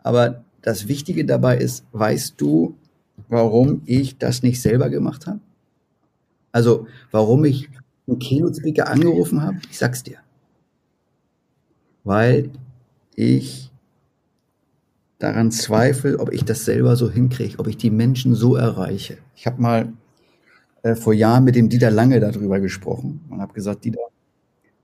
[0.03, 2.75] Aber das Wichtige dabei ist, weißt du,
[3.29, 5.39] warum ich das nicht selber gemacht habe?
[6.51, 7.69] Also, warum ich
[8.05, 9.59] einen Keynote-Speaker angerufen habe?
[9.71, 10.17] Ich sag's dir.
[12.03, 12.49] Weil
[13.15, 13.71] ich
[15.19, 19.19] daran zweifle, ob ich das selber so hinkriege, ob ich die Menschen so erreiche.
[19.37, 19.93] Ich habe mal
[20.83, 24.01] äh, vor Jahren mit dem Dieter Lange darüber gesprochen und habe gesagt, Dieter,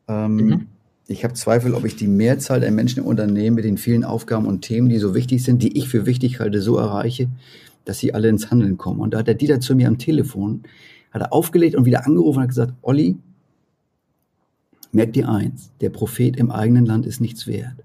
[0.07, 0.67] ähm, mhm.
[1.07, 4.45] Ich habe Zweifel, ob ich die Mehrzahl der Menschen im Unternehmen mit den vielen Aufgaben
[4.45, 7.29] und Themen, die so wichtig sind, die ich für wichtig halte, so erreiche,
[7.85, 9.01] dass sie alle ins Handeln kommen.
[9.01, 10.63] Und da hat der Dieter zu mir am Telefon,
[11.11, 13.17] hat er aufgelegt und wieder angerufen und hat gesagt, Olli,
[14.91, 17.83] merk dir eins, der Prophet im eigenen Land ist nichts wert.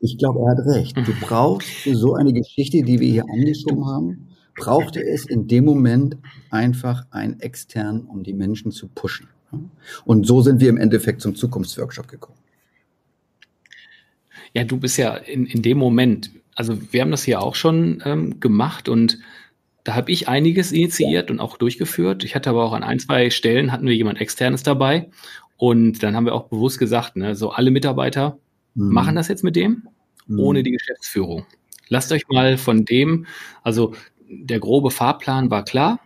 [0.00, 0.96] Ich glaube, er hat recht.
[0.96, 5.64] Du brauchst für so eine Geschichte, die wir hier angeschoben haben, brauchte es in dem
[5.64, 6.18] Moment
[6.50, 9.28] einfach einen externen, um die Menschen zu pushen.
[10.04, 12.38] Und so sind wir im Endeffekt zum Zukunftsworkshop gekommen.
[14.52, 18.02] Ja, du bist ja in, in dem Moment, also wir haben das hier auch schon
[18.04, 19.18] ähm, gemacht und
[19.82, 22.24] da habe ich einiges initiiert und auch durchgeführt.
[22.24, 25.10] Ich hatte aber auch an ein, zwei Stellen hatten wir jemand externes dabei
[25.56, 28.38] und dann haben wir auch bewusst gesagt, ne, so alle Mitarbeiter
[28.74, 28.92] mhm.
[28.92, 29.88] machen das jetzt mit dem,
[30.26, 30.40] mhm.
[30.40, 31.46] ohne die Geschäftsführung.
[31.88, 33.26] Lasst euch mal von dem,
[33.62, 33.94] also
[34.28, 36.00] der grobe Fahrplan war klar,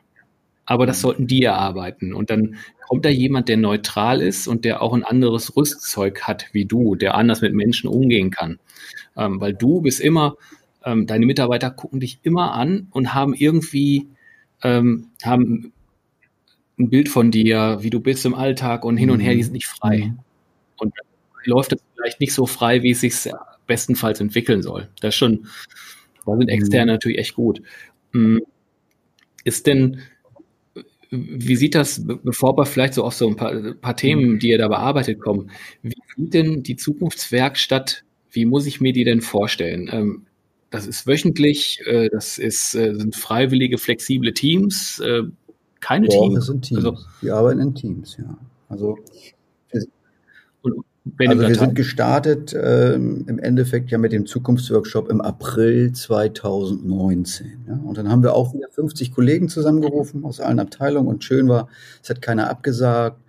[0.68, 2.12] aber das sollten die erarbeiten.
[2.12, 6.50] Und dann kommt da jemand, der neutral ist und der auch ein anderes Rüstzeug hat
[6.52, 8.58] wie du, der anders mit Menschen umgehen kann.
[9.16, 10.36] Ähm, weil du bist immer,
[10.84, 14.08] ähm, deine Mitarbeiter gucken dich immer an und haben irgendwie,
[14.62, 15.72] ähm, haben
[16.78, 19.54] ein Bild von dir, wie du bist im Alltag und hin und her, die sind
[19.54, 20.12] nicht frei.
[20.12, 20.18] Mhm.
[20.76, 21.06] Und dann
[21.44, 23.14] läuft es vielleicht nicht so frei, wie es sich
[23.66, 24.90] bestenfalls entwickeln soll.
[25.00, 25.46] Das ist schon,
[26.26, 26.96] da sind Externe mhm.
[26.96, 27.62] natürlich echt gut.
[28.12, 28.40] Mm,
[29.44, 30.02] ist denn,
[31.10, 34.58] wie sieht das, bevor wir vielleicht so auf so ein paar, paar Themen, die ihr
[34.58, 35.50] da bearbeitet, kommen,
[35.82, 39.88] wie sieht denn die Zukunftswerkstatt, wie muss ich mir die denn vorstellen?
[39.90, 40.26] Ähm,
[40.70, 45.22] das ist wöchentlich, äh, das ist, äh, sind freiwillige, flexible Teams, äh,
[45.80, 46.34] keine Doch, Teams.
[46.34, 46.84] Das sind Teams.
[46.84, 48.36] Also, wir arbeiten in Teams, ja.
[48.68, 48.98] Also
[51.18, 57.64] also wir sind gestartet ähm, im Endeffekt ja mit dem Zukunftsworkshop im April 2019.
[57.68, 57.80] Ja?
[57.84, 61.68] Und dann haben wir auch wieder 50 Kollegen zusammengerufen aus allen Abteilungen und schön war,
[62.02, 63.20] es hat keiner abgesagt,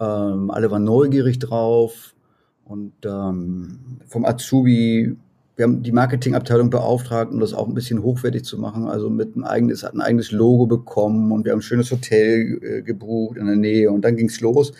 [0.00, 2.14] ähm, alle waren neugierig drauf
[2.64, 5.16] und ähm, vom Azubi,
[5.56, 9.36] wir haben die Marketingabteilung beauftragt, um das auch ein bisschen hochwertig zu machen, also mit
[9.36, 13.36] ein eigenes, hat ein eigenes Logo bekommen und wir haben ein schönes Hotel äh, gebucht
[13.36, 14.72] in der Nähe und dann ging's los.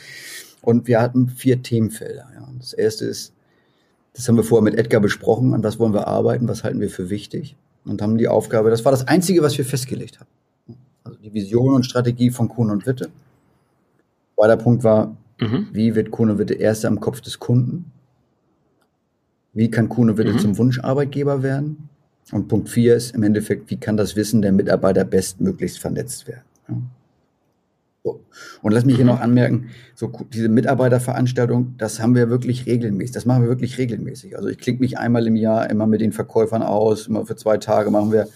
[0.63, 2.31] Und wir hatten vier Themenfelder.
[2.35, 2.49] Ja.
[2.59, 3.35] Das erste ist,
[4.15, 6.89] das haben wir vorher mit Edgar besprochen, an was wollen wir arbeiten, was halten wir
[6.89, 7.57] für wichtig.
[7.85, 10.31] Und haben die Aufgabe, das war das Einzige, was wir festgelegt haben.
[11.03, 13.11] Also die Vision und Strategie von Kuhn und Witte.
[14.37, 15.67] Zweiter Punkt war, mhm.
[15.73, 17.91] wie wird Kuhn und Witte erster im Kopf des Kunden?
[19.53, 20.39] Wie kann Kuhn und Witte mhm.
[20.39, 21.89] zum Wunscharbeitgeber werden?
[22.31, 26.45] Und Punkt vier ist im Endeffekt, wie kann das Wissen der Mitarbeiter bestmöglichst vernetzt werden?
[26.69, 26.77] Ja.
[28.63, 29.11] Und lass mich hier mhm.
[29.11, 33.13] noch anmerken, so diese Mitarbeiterveranstaltung, das haben wir wirklich regelmäßig.
[33.13, 34.37] Das machen wir wirklich regelmäßig.
[34.37, 37.09] Also ich klinge mich einmal im Jahr immer mit den Verkäufern aus.
[37.09, 38.29] Immer für zwei Tage machen wir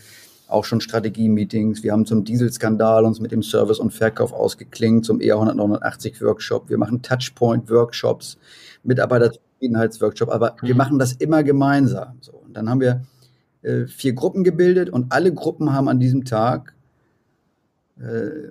[0.48, 1.82] auch schon Strategie-Meetings.
[1.84, 6.68] Wir haben zum Dieselskandal uns mit dem Service und Verkauf ausgeklingt, zum ER 189 Workshop.
[6.68, 8.36] Wir machen Touchpoint-Workshops,
[8.82, 10.28] Mitarbeiterzufriedenheitsworkshop.
[10.28, 10.66] Aber mhm.
[10.66, 12.18] wir machen das immer gemeinsam.
[12.20, 12.32] So.
[12.32, 13.02] Und dann haben wir
[13.62, 16.74] äh, vier Gruppen gebildet und alle Gruppen haben an diesem Tag
[18.00, 18.48] äh,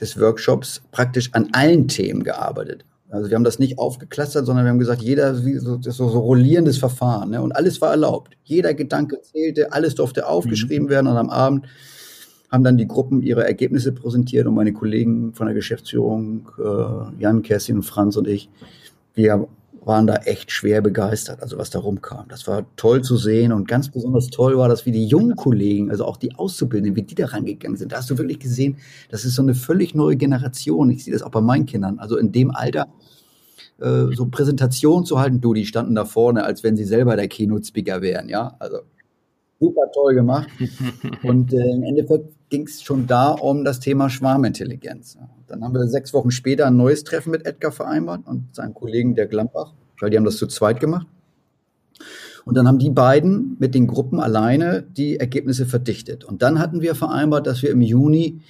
[0.00, 2.84] des Workshops praktisch an allen Themen gearbeitet.
[3.10, 6.18] Also wir haben das nicht aufgeklustert, sondern wir haben gesagt, jeder so, das so, so
[6.18, 7.30] rollierendes Verfahren.
[7.30, 7.40] Ne?
[7.40, 8.36] Und alles war erlaubt.
[8.42, 10.90] Jeder Gedanke zählte, alles durfte aufgeschrieben mhm.
[10.90, 11.06] werden.
[11.06, 11.66] Und am Abend
[12.50, 17.42] haben dann die Gruppen ihre Ergebnisse präsentiert und meine Kollegen von der Geschäftsführung, äh, Jan,
[17.42, 18.48] Kerstin, Franz und ich,
[19.14, 19.46] wir
[19.86, 22.26] waren da echt schwer begeistert, also was da rumkam.
[22.28, 25.90] Das war toll zu sehen und ganz besonders toll war das, wie die jungen Kollegen,
[25.90, 27.92] also auch die Auszubildenden, wie die da rangegangen sind.
[27.92, 28.76] Da hast du wirklich gesehen,
[29.10, 30.90] das ist so eine völlig neue Generation.
[30.90, 31.98] Ich sehe das auch bei meinen Kindern.
[31.98, 32.88] Also in dem Alter
[33.80, 37.28] äh, so Präsentationen zu halten, du, die standen da vorne, als wenn sie selber der
[37.28, 38.56] Keynote-Speaker wären, ja.
[38.58, 38.78] Also
[39.64, 40.48] super toll gemacht.
[41.22, 45.18] Und äh, im Endeffekt ging es schon da um das Thema Schwarmintelligenz.
[45.46, 49.14] Dann haben wir sechs Wochen später ein neues Treffen mit Edgar vereinbart und seinem Kollegen
[49.14, 51.06] der Glampach, weil die haben das zu zweit gemacht.
[52.44, 56.24] Und dann haben die beiden mit den Gruppen alleine die Ergebnisse verdichtet.
[56.24, 58.40] Und dann hatten wir vereinbart, dass wir im Juni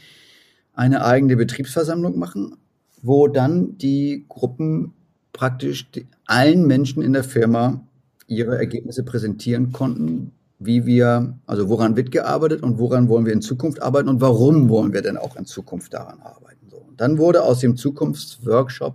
[0.75, 2.57] eine eigene Betriebsversammlung machen,
[3.03, 4.93] wo dann die Gruppen
[5.33, 5.87] praktisch
[6.27, 7.87] allen Menschen in der Firma
[8.27, 10.33] ihre Ergebnisse präsentieren konnten,
[10.67, 14.69] wie wir, also woran wird gearbeitet und woran wollen wir in Zukunft arbeiten und warum
[14.69, 16.69] wollen wir denn auch in Zukunft daran arbeiten.
[16.71, 16.85] So.
[16.97, 18.95] Dann wurde aus dem Zukunftsworkshop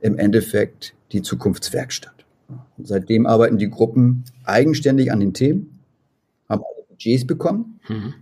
[0.00, 2.24] im Endeffekt die Zukunftswerkstatt.
[2.76, 5.78] Und seitdem arbeiten die Gruppen eigenständig an den Themen,
[6.48, 8.14] haben alle Budgets bekommen mhm.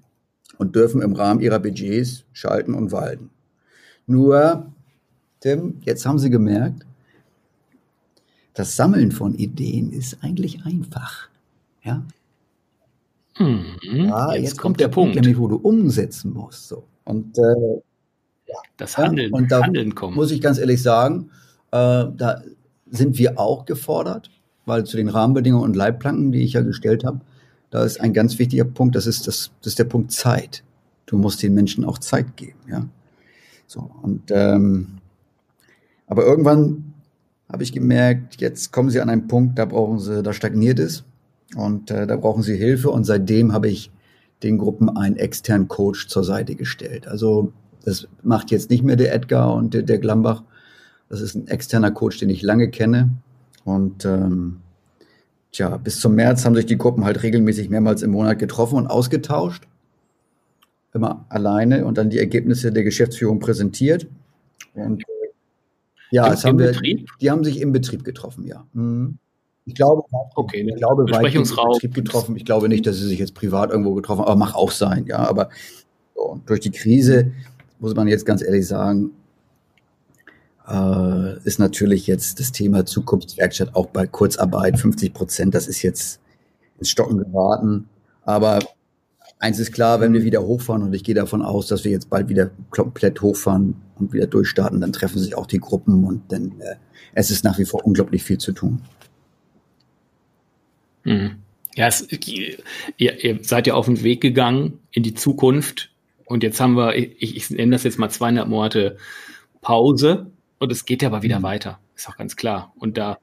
[0.58, 3.30] und dürfen im Rahmen ihrer Budgets schalten und walten.
[4.06, 4.72] Nur,
[5.40, 6.84] Tim, jetzt haben sie gemerkt,
[8.54, 11.28] das Sammeln von Ideen ist eigentlich einfach.
[11.82, 12.04] Ja,
[13.40, 13.64] mhm.
[13.82, 16.68] ja jetzt, jetzt, kommt der, der Punkt, nämlich wo du umsetzen musst.
[16.68, 16.84] So.
[17.04, 17.80] Und äh,
[18.46, 20.16] ja, das Handeln, ja, und da Handeln kommt.
[20.16, 21.30] Muss ich ganz ehrlich sagen,
[21.72, 22.42] äh, da
[22.90, 24.30] sind wir auch gefordert,
[24.66, 27.20] weil zu den Rahmenbedingungen und Leitplanken, die ich ja gestellt habe,
[27.70, 30.64] da ist ein ganz wichtiger Punkt, das ist, das, das ist der Punkt Zeit.
[31.06, 32.86] Du musst den Menschen auch Zeit geben, ja.
[33.66, 34.98] So, und ähm,
[36.08, 36.94] aber irgendwann
[37.50, 41.04] habe ich gemerkt, jetzt kommen sie an einen Punkt, da brauchen sie, da stagniert es
[41.56, 42.90] und äh, da brauchen sie Hilfe.
[42.90, 43.90] Und seitdem habe ich
[44.42, 47.06] den Gruppen einen externen Coach zur Seite gestellt.
[47.08, 47.52] Also
[47.84, 50.42] das macht jetzt nicht mehr der Edgar und der, der Glambach,
[51.08, 53.10] das ist ein externer Coach, den ich lange kenne.
[53.64, 54.60] Und ähm,
[55.52, 58.86] tja, bis zum März haben sich die Gruppen halt regelmäßig mehrmals im Monat getroffen und
[58.86, 59.66] ausgetauscht.
[60.92, 64.06] Immer alleine und dann die Ergebnisse der Geschäftsführung präsentiert.
[64.74, 65.06] Und äh,
[66.10, 67.08] ja, Im, haben wir, Betrieb?
[67.20, 68.66] die haben sich im Betrieb getroffen, ja.
[68.72, 69.18] Mhm.
[69.70, 70.02] Ich glaube,
[70.34, 71.74] okay, ich glaube Besprechungsraum.
[71.74, 72.36] Betrieb getroffen.
[72.36, 75.06] Ich glaube nicht, dass sie sich jetzt privat irgendwo getroffen haben, aber mag auch sein,
[75.06, 75.18] ja.
[75.18, 75.48] Aber
[76.16, 77.30] so, durch die Krise
[77.78, 79.12] muss man jetzt ganz ehrlich sagen,
[80.68, 85.54] äh, ist natürlich jetzt das Thema Zukunftswerkstatt auch bei Kurzarbeit 50 Prozent.
[85.54, 86.20] Das ist jetzt
[86.78, 87.88] ins Stocken geraten.
[88.24, 88.58] Aber
[89.38, 92.10] eins ist klar, wenn wir wieder hochfahren und ich gehe davon aus, dass wir jetzt
[92.10, 96.54] bald wieder komplett hochfahren und wieder durchstarten, dann treffen sich auch die Gruppen und dann
[96.58, 96.74] äh,
[97.14, 98.82] es ist nach wie vor unglaublich viel zu tun.
[101.04, 101.36] Mhm.
[101.74, 102.58] Ja, es, ihr,
[102.96, 105.90] ihr seid ja auf den Weg gegangen in die Zukunft
[106.24, 108.96] und jetzt haben wir, ich, ich nenne das jetzt mal zweieinhalb Monate
[109.62, 110.26] Pause
[110.58, 111.44] und es geht ja aber wieder mhm.
[111.44, 112.72] weiter, ist auch ganz klar.
[112.78, 113.18] Und da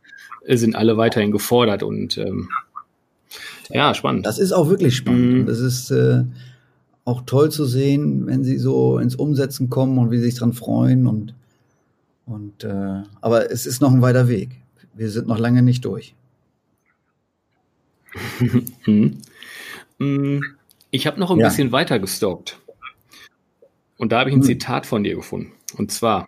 [0.45, 2.49] sind alle weiterhin gefordert und ähm,
[3.69, 4.25] ja, spannend.
[4.25, 5.43] Das ist auch wirklich spannend.
[5.43, 5.45] Mhm.
[5.45, 6.23] Das ist äh,
[7.03, 10.53] auch toll zu sehen, wenn sie so ins Umsetzen kommen und wie sie sich dran
[10.53, 11.33] freuen und
[12.25, 14.49] und äh, aber es ist noch ein weiter Weg.
[14.93, 16.13] Wir sind noch lange nicht durch.
[18.83, 19.21] Hm.
[20.89, 21.49] Ich habe noch ein ja.
[21.49, 22.59] bisschen weiter gestalkt.
[23.97, 24.47] Und da habe ich ein hm.
[24.47, 25.51] Zitat von dir gefunden.
[25.75, 26.27] Und zwar,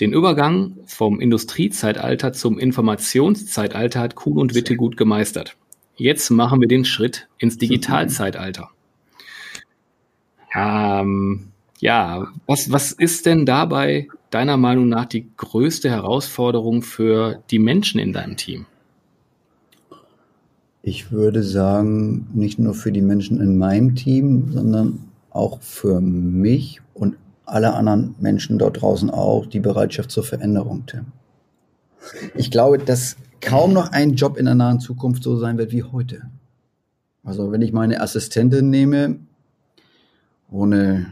[0.00, 5.56] den Übergang vom Industriezeitalter zum Informationszeitalter hat Kuhn und Witte gut gemeistert.
[5.96, 8.70] Jetzt machen wir den Schritt ins Digitalzeitalter.
[10.54, 17.60] Ähm, ja, was, was ist denn dabei deiner Meinung nach die größte Herausforderung für die
[17.60, 18.66] Menschen in deinem Team?
[20.86, 26.82] Ich würde sagen, nicht nur für die Menschen in meinem Team, sondern auch für mich
[26.92, 27.16] und
[27.46, 31.06] alle anderen Menschen dort draußen auch die Bereitschaft zur Veränderung, Tim.
[32.34, 35.84] Ich glaube, dass kaum noch ein Job in der nahen Zukunft so sein wird wie
[35.84, 36.22] heute.
[37.22, 39.16] Also wenn ich meine Assistentin nehme,
[40.50, 41.06] ohne,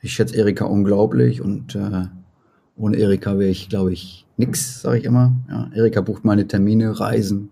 [0.00, 2.06] ich schätze Erika unglaublich und äh,
[2.76, 5.32] ohne Erika wäre ich, glaube ich, nix, sage ich immer.
[5.48, 7.50] Ja, Erika bucht meine Termine, Reisen,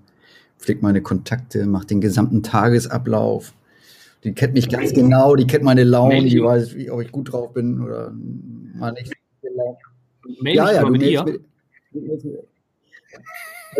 [0.59, 3.55] pflegt meine Kontakte, macht den gesamten Tagesablauf.
[4.25, 7.33] Die kennt mich ganz genau, die kennt meine Laune, die weiß, wie, ob ich gut
[7.33, 9.12] drauf bin oder mal nicht.
[10.40, 11.25] Mail ja, ja, du mit ihr.
[11.25, 11.40] Mit,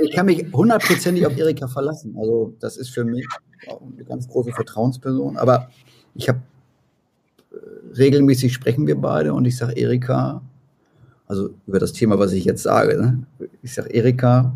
[0.03, 2.17] ich kann mich hundertprozentig auf Erika verlassen.
[2.19, 3.27] Also das ist für mich
[3.67, 5.37] eine ganz große Vertrauensperson.
[5.37, 5.71] Aber
[6.15, 6.41] ich habe
[7.53, 10.43] äh, regelmäßig sprechen wir beide und ich sage Erika,
[11.27, 13.49] also über das Thema, was ich jetzt sage, ne?
[13.63, 14.53] ich sage Erika,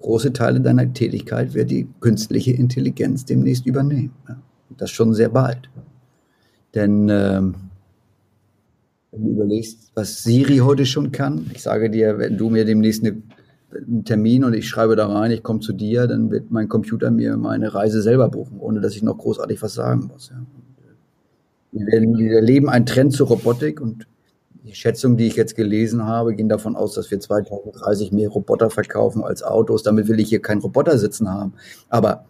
[0.00, 4.14] große Teile deiner Tätigkeit wird die künstliche Intelligenz demnächst übernehmen.
[4.76, 5.70] Das schon sehr bald.
[6.74, 7.54] Denn ähm,
[9.10, 13.04] wenn du überlegst, was Siri heute schon kann, ich sage dir, wenn du mir demnächst
[13.04, 13.22] eine,
[13.74, 17.10] einen Termin und ich schreibe da rein, ich komme zu dir, dann wird mein Computer
[17.10, 20.30] mir meine Reise selber buchen, ohne dass ich noch großartig was sagen muss.
[20.30, 20.42] Ja.
[21.72, 24.06] Wir, wir erleben einen Trend zur Robotik und
[24.66, 28.68] die Schätzungen, die ich jetzt gelesen habe, gehen davon aus, dass wir 2030 mehr Roboter
[28.68, 29.82] verkaufen als Autos.
[29.82, 31.54] Damit will ich hier keinen Roboter sitzen haben.
[31.88, 32.24] Aber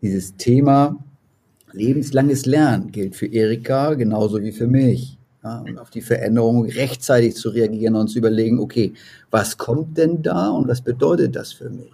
[0.00, 0.96] dieses Thema
[1.72, 5.18] lebenslanges Lernen gilt für Erika genauso wie für mich.
[5.42, 8.94] Ja, und auf die Veränderung rechtzeitig zu reagieren und zu überlegen, okay,
[9.30, 11.92] was kommt denn da und was bedeutet das für mich?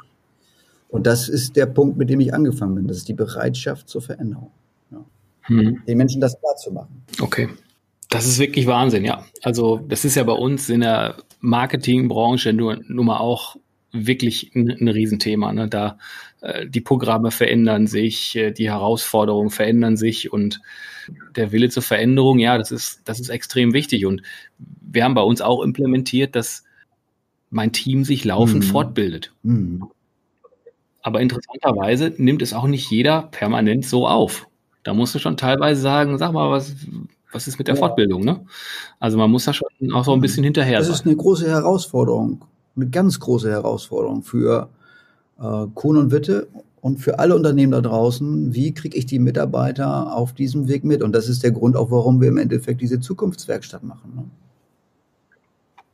[0.89, 2.87] Und das ist der Punkt, mit dem ich angefangen bin.
[2.87, 4.51] Das ist die Bereitschaft zur Veränderung.
[4.91, 5.05] Ja.
[5.43, 5.83] Hm.
[5.87, 7.03] Den Menschen das klar zu machen.
[7.21, 7.49] Okay.
[8.13, 9.25] Das ist wirklich Wahnsinn, ja.
[9.43, 13.57] Also das ist ja bei uns in der Marketingbranche nur, nur mal auch
[13.91, 15.51] wirklich ein, ein Riesenthema.
[15.53, 15.67] Ne?
[15.67, 15.97] Da
[16.43, 20.61] äh, die Programme verändern sich, äh, die Herausforderungen verändern sich und
[21.37, 24.05] der Wille zur Veränderung, ja, das ist, das ist extrem wichtig.
[24.05, 24.21] Und
[24.59, 26.65] wir haben bei uns auch implementiert, dass
[27.49, 28.69] mein Team sich laufend mhm.
[28.69, 29.33] fortbildet.
[29.43, 29.85] Mhm.
[31.01, 34.49] Aber interessanterweise nimmt es auch nicht jeder permanent so auf.
[34.83, 36.77] Da musst du schon teilweise sagen, sag mal, was,
[37.33, 37.79] was ist mit der ja.
[37.79, 38.25] Fortbildung?
[38.25, 38.41] Ne?
[39.01, 42.45] Also man muss da schon auch so ein bisschen hinterher Das ist eine große Herausforderung,
[42.77, 44.69] eine ganz große Herausforderung für
[45.41, 46.49] äh, Kuhn und Witte
[46.81, 48.55] und für alle Unternehmen da draußen.
[48.55, 51.03] Wie kriege ich die Mitarbeiter auf diesem Weg mit?
[51.03, 54.13] Und das ist der Grund auch, warum wir im Endeffekt diese Zukunftswerkstatt machen.
[54.15, 54.25] Ne?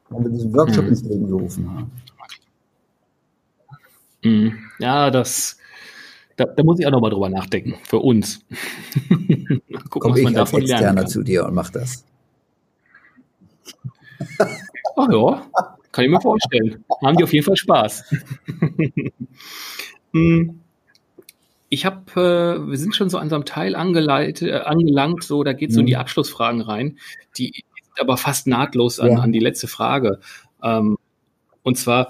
[0.08, 0.90] Warum wir diesen Workshop mhm.
[0.90, 1.90] ins Leben gerufen haben.
[4.24, 4.52] Mhm.
[4.78, 5.58] Ja, das,
[6.38, 8.46] da, da, muss ich auch nochmal drüber nachdenken, für uns.
[9.08, 12.04] Gucken, Komm was man ich davon als Externer zu dir und mach das.
[14.96, 15.42] Ach ja,
[15.90, 16.84] kann ich mir vorstellen.
[17.02, 18.04] Haben die auf jeden Fall Spaß.
[20.14, 20.60] Hm.
[21.68, 25.44] ich habe, äh, wir sind schon so an so einem Teil angeleitet, äh, angelangt, so,
[25.44, 26.00] da geht es so in die mhm.
[26.00, 26.98] Abschlussfragen rein,
[27.36, 29.18] die sind aber fast nahtlos an, ja.
[29.18, 30.20] an die letzte Frage.
[30.62, 30.96] Ähm,
[31.62, 32.08] und zwar,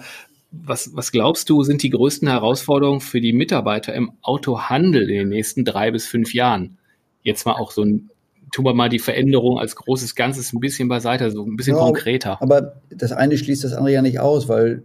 [0.50, 5.28] was, was glaubst du, sind die größten Herausforderungen für die Mitarbeiter im Autohandel in den
[5.28, 6.78] nächsten drei bis fünf Jahren?
[7.22, 8.10] Jetzt mal auch so ein,
[8.52, 11.82] tun wir mal die Veränderung als großes Ganzes ein bisschen beiseite, so ein bisschen ja,
[11.82, 12.40] konkreter.
[12.40, 14.84] Aber das eine schließt das andere ja nicht aus, weil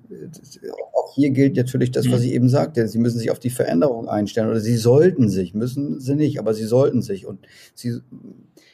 [1.14, 2.26] auch hier gilt natürlich das, was mhm.
[2.26, 2.88] ich eben sagte.
[2.88, 6.54] Sie müssen sich auf die Veränderung einstellen oder sie sollten sich, müssen sie nicht, aber
[6.54, 7.40] sie sollten sich und
[7.76, 8.00] sie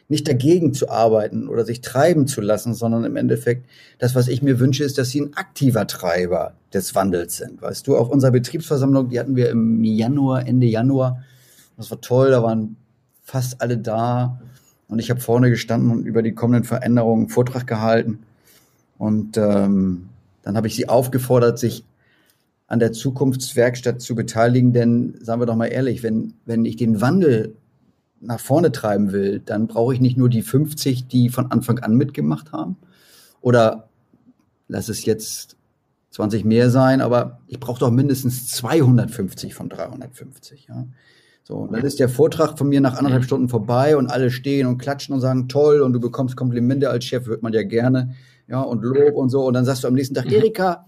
[0.08, 3.68] nicht dagegen zu arbeiten oder sich treiben zu lassen, sondern im Endeffekt
[4.00, 7.62] das, was ich mir wünsche, ist, dass sie ein aktiver Treiber des Wandels sind.
[7.62, 11.24] Weißt du, auf unserer Betriebsversammlung, die hatten wir im Januar, Ende Januar.
[11.78, 12.76] Das war toll, da waren
[13.24, 14.42] fast alle da.
[14.88, 18.20] Und ich habe vorne gestanden und über die kommenden Veränderungen einen Vortrag gehalten.
[18.98, 20.10] Und ähm,
[20.42, 21.86] dann habe ich sie aufgefordert, sich
[22.70, 24.74] an der Zukunftswerkstatt zu beteiligen.
[24.74, 27.56] Denn, sagen wir doch mal ehrlich, wenn, wenn ich den Wandel
[28.22, 31.96] nach vorne treiben will, dann brauche ich nicht nur die 50, die von Anfang an
[31.96, 32.78] mitgemacht haben.
[33.42, 33.90] Oder
[34.68, 35.58] lass es jetzt
[36.12, 40.68] 20 mehr sein, aber ich brauche doch mindestens 250 von 350.
[40.70, 40.86] Ja.
[41.44, 44.68] So, und dann ist der Vortrag von mir nach anderthalb Stunden vorbei und alle stehen
[44.68, 48.14] und klatschen und sagen, toll, und du bekommst Komplimente als Chef, hört man ja gerne,
[48.48, 49.46] ja, und Lob und so.
[49.46, 50.86] Und dann sagst du am nächsten Tag, Erika,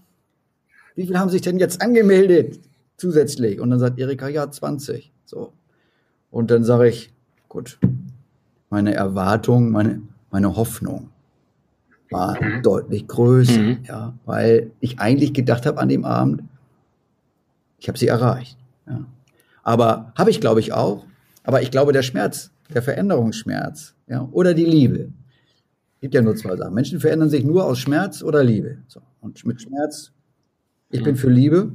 [0.94, 2.60] wie viel haben sich denn jetzt angemeldet
[2.96, 3.60] zusätzlich?
[3.60, 5.12] Und dann sagt Erika, ja, 20.
[5.24, 5.52] So.
[6.30, 7.12] Und dann sage ich,
[7.52, 7.78] Gut.
[8.70, 10.00] Meine Erwartung, meine,
[10.30, 11.10] meine Hoffnung
[12.10, 12.62] war mhm.
[12.62, 13.78] deutlich größer, mhm.
[13.86, 16.44] ja, weil ich eigentlich gedacht habe an dem Abend,
[17.78, 18.56] ich habe sie erreicht.
[18.86, 19.04] Ja.
[19.62, 21.04] Aber habe ich, glaube ich, auch.
[21.44, 25.10] Aber ich glaube, der Schmerz, der Veränderungsschmerz, ja, oder die Liebe,
[26.00, 26.72] gibt ja nur zwei Sachen.
[26.72, 28.78] Menschen verändern sich nur aus Schmerz oder Liebe.
[28.88, 29.02] So.
[29.20, 30.10] Und mit Schmerz,
[30.92, 31.04] ich mhm.
[31.04, 31.72] bin für Liebe.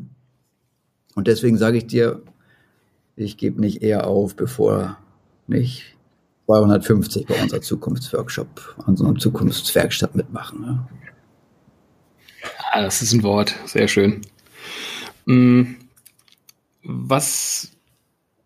[1.15, 2.21] Und deswegen sage ich dir,
[3.15, 4.97] ich gebe nicht eher auf, bevor
[5.47, 5.97] nicht
[6.45, 10.63] 250 bei unserer Zukunftsworkshop, an so einer Zukunftswerkstatt mitmachen.
[10.63, 10.87] Ja.
[12.75, 14.21] ja, das ist ein Wort, sehr schön.
[15.25, 15.75] Hm,
[16.83, 17.71] was,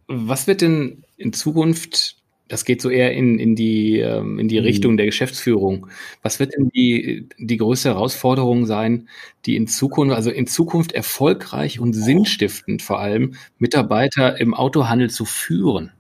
[0.07, 2.15] was wird denn in Zukunft,
[2.51, 4.65] das geht so eher in, in die, ähm, in die mhm.
[4.65, 5.87] Richtung der Geschäftsführung,
[6.21, 9.07] was wird denn die, die größte Herausforderung sein,
[9.45, 15.23] die in Zukunft, also in Zukunft erfolgreich und sinnstiftend vor allem Mitarbeiter im Autohandel zu
[15.23, 15.91] führen?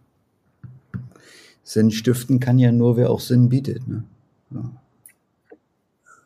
[1.63, 3.87] Sinn stiften kann ja nur, wer auch Sinn bietet.
[3.87, 4.03] Ne?
[4.53, 4.71] Ja.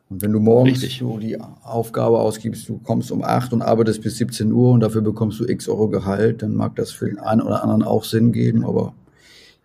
[0.08, 4.16] Und wenn du morgens so die Aufgabe ausgibst, du kommst um 8 und arbeitest bis
[4.16, 7.42] 17 Uhr und dafür bekommst du x Euro Gehalt, dann mag das für den einen
[7.42, 8.92] oder anderen auch Sinn geben, aber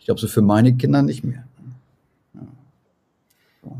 [0.01, 1.43] ich glaube, so für meine Kinder nicht mehr.
[2.33, 2.41] Ja.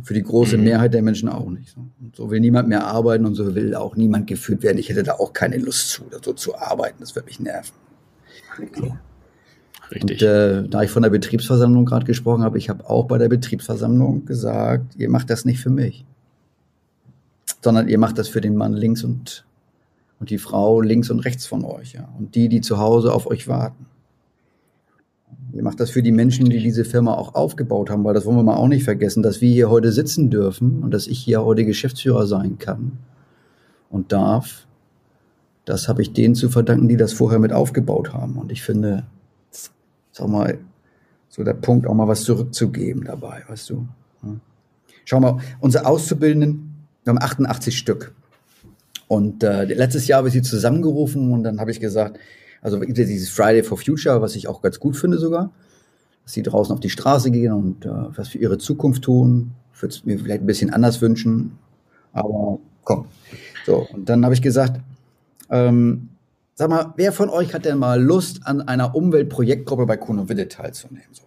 [0.03, 0.65] Für die große mhm.
[0.65, 1.75] Mehrheit der Menschen auch nicht.
[1.75, 4.77] Und so will niemand mehr arbeiten und so will auch niemand geführt werden.
[4.77, 6.97] Ich hätte da auch keine Lust zu, so zu arbeiten.
[6.99, 7.73] Das würde mich nerven.
[8.62, 8.93] Okay.
[9.89, 10.21] Richtig.
[10.21, 13.27] Und äh, da ich von der Betriebsversammlung gerade gesprochen habe, ich habe auch bei der
[13.27, 16.05] Betriebsversammlung gesagt, ihr macht das nicht für mich,
[17.63, 19.43] sondern ihr macht das für den Mann links und,
[20.19, 22.07] und die Frau links und rechts von euch, ja.
[22.19, 23.88] Und die, die zu Hause auf euch warten.
[25.53, 28.37] Ihr macht das für die Menschen, die diese Firma auch aufgebaut haben, weil das wollen
[28.37, 31.43] wir mal auch nicht vergessen, dass wir hier heute sitzen dürfen und dass ich hier
[31.43, 32.99] heute Geschäftsführer sein kann
[33.89, 34.67] und darf.
[35.65, 38.37] Das habe ich denen zu verdanken, die das vorher mit aufgebaut haben.
[38.37, 39.06] Und ich finde,
[40.12, 40.60] sag mal,
[41.29, 43.87] so der Punkt, auch mal was zurückzugeben dabei, weißt du.
[45.06, 48.13] Schau mal, unsere Auszubildenden, wir haben 88 Stück.
[49.08, 52.17] Und äh, letztes Jahr habe ich sie zusammengerufen und dann habe ich gesagt,
[52.62, 55.51] also dieses Friday for Future, was ich auch ganz gut finde sogar,
[56.23, 59.51] dass sie draußen auf die Straße gehen und äh, was für ihre Zukunft tun.
[59.73, 61.57] Ich würde es mir vielleicht ein bisschen anders wünschen,
[62.13, 63.07] aber komm.
[63.65, 64.79] So, und dann habe ich gesagt,
[65.53, 66.07] Ähm,
[66.55, 70.29] sag mal, wer von euch hat denn mal Lust, an einer Umweltprojektgruppe bei Kuhn und
[70.29, 71.09] Witte teilzunehmen?
[71.12, 71.23] So,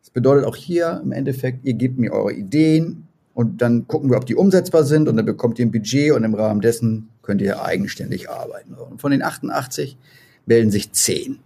[0.00, 4.18] das bedeutet auch hier im Endeffekt, ihr gebt mir eure Ideen und dann gucken wir,
[4.18, 7.40] ob die umsetzbar sind und dann bekommt ihr ein Budget und im Rahmen dessen könnt
[7.40, 8.74] ihr eigenständig arbeiten.
[8.74, 9.96] Und von den 88
[10.44, 11.38] melden sich 10.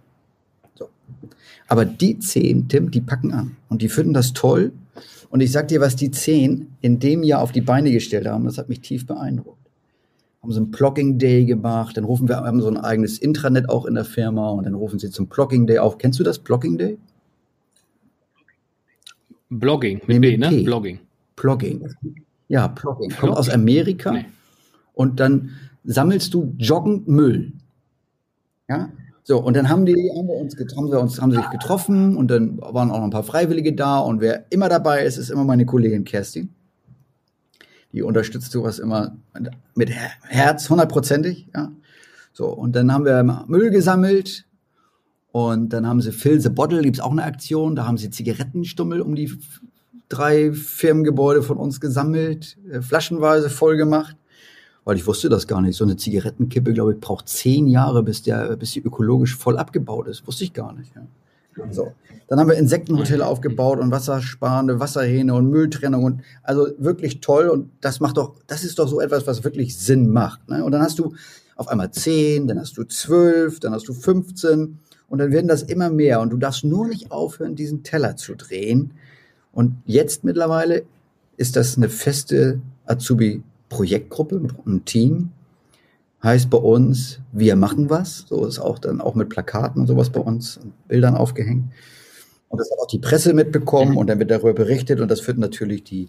[0.75, 0.89] So.
[1.67, 4.73] Aber die 10, Tim, die packen an und die finden das toll.
[5.29, 8.45] Und ich sag dir, was die 10 in dem Jahr auf die Beine gestellt haben,
[8.45, 9.57] das hat mich tief beeindruckt.
[10.41, 13.85] Haben so einen Plugging Day gemacht, dann rufen wir, haben so ein eigenes Intranet auch
[13.85, 15.97] in der Firma und dann rufen sie zum Plugging Day auf.
[15.97, 16.97] Kennst du das, Plugging Day?
[19.49, 20.63] Blogging, mit nee, B, ne?
[20.63, 20.99] Blogging.
[21.37, 21.87] Plugging.
[22.49, 23.11] Ja, Plugging.
[23.11, 24.11] Kommt aus Amerika.
[24.11, 24.25] Nee.
[24.93, 25.51] Und dann
[25.85, 27.53] sammelst du joggend Müll.
[28.67, 28.89] Ja,
[29.27, 32.31] so, und dann haben die, haben wir uns, haben wir uns, haben sich getroffen und
[32.31, 35.43] dann waren auch noch ein paar Freiwillige da und wer immer dabei ist, ist immer
[35.43, 36.53] meine Kollegin Kerstin.
[37.91, 39.17] Die unterstützt sowas immer
[39.75, 41.73] mit Herz, hundertprozentig, ja.
[42.31, 44.45] So, und dann haben wir Müll gesammelt
[45.33, 49.01] und dann haben sie Fill the Bottle, gibt's auch eine Aktion, da haben sie Zigarettenstummel
[49.01, 49.37] um die
[50.09, 54.15] drei Firmengebäude von uns gesammelt, äh, flaschenweise voll gemacht
[54.87, 55.75] weil ich wusste das gar nicht.
[55.75, 60.07] So eine Zigarettenkippe, glaube ich, braucht zehn Jahre, bis, der, bis die ökologisch voll abgebaut
[60.07, 60.25] ist.
[60.25, 60.93] Wusste ich gar nicht.
[60.95, 61.73] Ja.
[61.73, 61.91] So.
[62.29, 67.49] Dann haben wir Insektenhotel aufgebaut und wassersparende Wasserhähne und Mülltrennung und also wirklich toll.
[67.49, 70.47] Und das macht doch, das ist doch so etwas, was wirklich Sinn macht.
[70.47, 70.63] Ne?
[70.63, 71.15] Und dann hast du
[71.57, 74.79] auf einmal zehn, dann hast du zwölf, dann hast du 15
[75.09, 76.21] und dann werden das immer mehr.
[76.21, 78.93] Und du darfst nur nicht aufhören, diesen Teller zu drehen.
[79.57, 80.83] Und jetzt mittlerweile
[81.35, 85.31] ist das eine feste Azubi Projektgruppe, ein Team.
[86.21, 88.25] Heißt bei uns, wir machen was.
[88.29, 91.71] So ist auch dann auch mit Plakaten und sowas bei uns, und Bildern aufgehängt.
[92.49, 95.41] Und das hat auch die Presse mitbekommen und dann wird darüber berichtet und das finden
[95.41, 96.07] natürlich die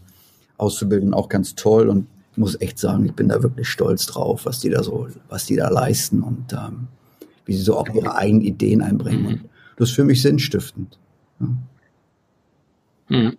[0.58, 4.44] Auszubildenden auch ganz toll und ich muss echt sagen, ich bin da wirklich stolz drauf,
[4.44, 6.88] was die da so, was die da leisten und ähm,
[7.46, 9.26] wie sie so auch ihre eigenen Ideen einbringen.
[9.26, 9.40] Und
[9.78, 10.98] das ist für mich sinnstiftend.
[11.40, 11.46] Ja,
[13.08, 13.36] hm.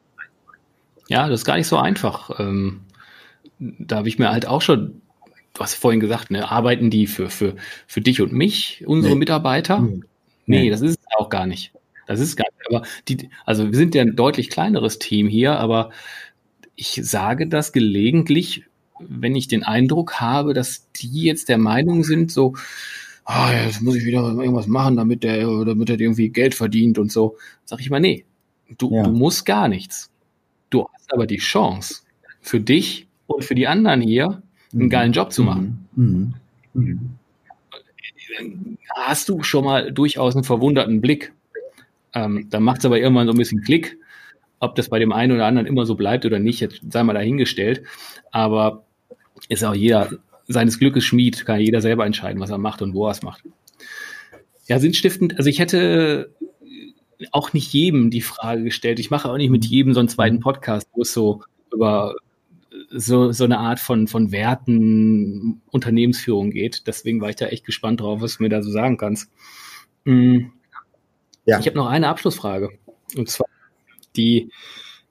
[1.08, 2.40] ja das ist gar nicht so einfach.
[2.40, 2.82] Ähm
[3.60, 5.02] da habe ich mir halt auch schon,
[5.54, 7.56] du hast vorhin gesagt, ne, arbeiten die für, für,
[7.88, 9.20] für dich und mich, unsere nee.
[9.20, 9.82] Mitarbeiter?
[9.82, 10.02] Nee,
[10.46, 11.74] nee, das ist es auch gar nicht.
[12.08, 12.68] Das ist gar nicht.
[12.70, 15.92] Aber die, also wir sind ja ein deutlich kleineres Team hier, aber
[16.76, 18.64] ich sage das gelegentlich,
[19.00, 22.56] wenn ich den Eindruck habe, dass die jetzt der Meinung sind, so,
[23.26, 26.98] ah, oh, jetzt muss ich wieder irgendwas machen, damit der, damit er irgendwie Geld verdient
[26.98, 27.38] und so.
[27.66, 28.26] Sag ich mal, nee,
[28.78, 29.04] du, ja.
[29.04, 30.12] du musst gar nichts.
[30.70, 32.04] Du hast aber die Chance,
[32.42, 34.42] für dich und für die anderen hier
[34.74, 34.90] einen mhm.
[34.90, 35.88] geilen Job zu machen.
[35.96, 36.34] Mhm.
[36.74, 37.10] Mhm.
[38.96, 41.34] Hast du schon mal durchaus einen verwunderten Blick.
[42.14, 43.98] Ähm, dann macht es aber irgendwann so ein bisschen Klick.
[44.60, 47.14] Ob das bei dem einen oder anderen immer so bleibt oder nicht, jetzt sei mal
[47.14, 47.84] dahingestellt.
[48.32, 48.84] Aber
[49.48, 50.10] ist auch jeder
[50.48, 53.44] seines Glückes Schmied, kann jeder selber entscheiden, was er macht und wo er es macht.
[54.68, 55.38] Ja, sinnstiftend.
[55.38, 56.32] Also ich hätte
[57.32, 59.00] auch nicht jedem die Frage gestellt.
[59.00, 61.42] Ich mache auch nicht mit jedem so einen zweiten Podcast, wo es so
[61.74, 62.16] über
[62.92, 66.88] so, so eine Art von, von Werten, Unternehmensführung geht.
[66.88, 69.32] Deswegen war ich da echt gespannt drauf, was du mir da so sagen kannst.
[70.06, 70.52] Mhm.
[71.46, 71.60] Ja.
[71.60, 72.70] Ich habe noch eine Abschlussfrage.
[73.16, 73.48] Und zwar,
[74.16, 74.52] die,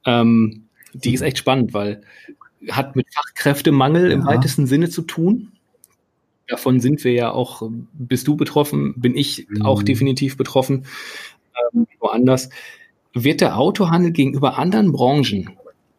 [0.05, 2.03] ähm, die ist echt spannend, weil
[2.71, 4.15] hat mit Fachkräftemangel ja.
[4.15, 5.53] im weitesten Sinne zu tun.
[6.49, 9.63] Davon sind wir ja auch, bist du betroffen, bin ich mhm.
[9.63, 10.87] auch definitiv betroffen,
[11.75, 12.49] ähm, woanders.
[13.15, 15.51] Wird der Autohandel gegenüber anderen Branchen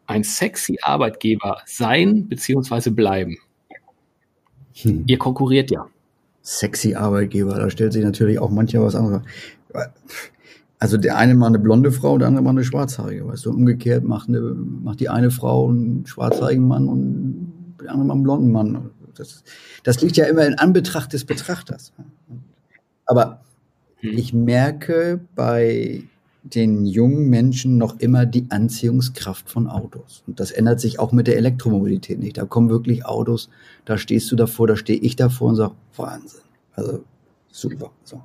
[0.06, 2.90] ein sexy Arbeitgeber sein bzw.
[2.90, 3.38] bleiben?
[4.82, 5.04] Hm.
[5.06, 5.86] Ihr konkurriert ja.
[6.42, 9.22] Sexy Arbeitgeber, da stellt sich natürlich auch mancher was anderes.
[10.78, 13.28] Also der eine mal eine blonde Frau, der andere mal eine schwarzhaarige.
[13.28, 18.06] Weißt du, umgekehrt macht, eine, macht die eine Frau einen schwarzhaarigen Mann und der andere
[18.06, 18.90] mal einen blonden Mann.
[19.14, 19.44] Das,
[19.84, 21.92] das liegt ja immer in Anbetracht des Betrachters.
[23.04, 23.42] Aber
[24.00, 24.16] hm.
[24.16, 26.04] ich merke bei
[26.42, 30.22] den jungen Menschen noch immer die Anziehungskraft von Autos.
[30.26, 32.38] Und das ändert sich auch mit der Elektromobilität nicht.
[32.38, 33.50] Da kommen wirklich Autos,
[33.84, 36.40] da stehst du davor, da stehe ich davor und sage, Wahnsinn.
[36.74, 37.04] Also
[37.50, 37.90] super.
[38.04, 38.22] So.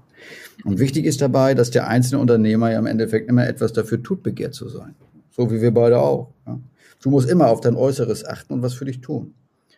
[0.64, 4.24] Und wichtig ist dabei, dass der einzelne Unternehmer ja im Endeffekt immer etwas dafür tut,
[4.24, 4.96] begehrt zu sein.
[5.32, 6.30] So wie wir beide auch.
[6.48, 6.58] Ja.
[7.02, 9.34] Du musst immer auf dein Äußeres achten und was für dich tun.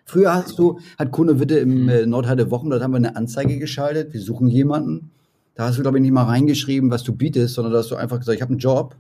[0.05, 3.57] Früher hast du, hat Kunde Witte im äh, Nordheide Wochen, dort haben wir eine Anzeige
[3.57, 4.13] geschaltet.
[4.13, 5.11] Wir suchen jemanden
[5.58, 7.95] da hast du, glaube ich, nicht mal reingeschrieben, was du bietest, sondern da hast du
[7.95, 8.95] einfach gesagt, ich habe einen Job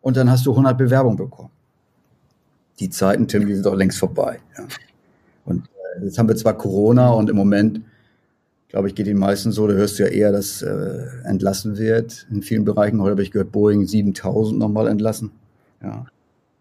[0.00, 1.50] und dann hast du 100 Bewerbungen bekommen.
[2.78, 4.38] Die Zeiten, Tim, die sind doch längst vorbei.
[4.56, 4.68] Ja.
[5.44, 5.68] Und
[5.98, 7.80] äh, jetzt haben wir zwar Corona und im Moment,
[8.68, 12.26] glaube ich, geht den meisten so, da hörst du ja eher, dass äh, entlassen wird
[12.30, 13.00] in vielen Bereichen.
[13.00, 15.32] Heute habe ich gehört, Boeing 7000 nochmal entlassen.
[15.82, 16.06] Ja.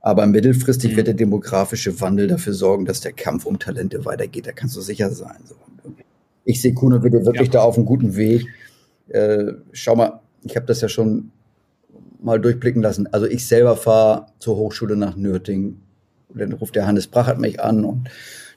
[0.02, 0.98] Aber mittelfristig mhm.
[0.98, 4.48] wird der demografische Wandel dafür sorgen, dass der Kampf um Talente weitergeht.
[4.48, 5.38] Da kannst du sicher sein.
[5.46, 5.56] So
[6.50, 7.54] ich sehe Witte wirklich ja.
[7.54, 8.48] da auf einem guten Weg.
[9.10, 11.32] Äh, schau mal, ich habe das ja schon
[12.22, 13.07] mal durchblicken lassen.
[13.12, 15.80] Also ich selber fahre zur Hochschule nach Nürting.
[16.34, 18.10] Dann ruft der Hannes Brachert mich an und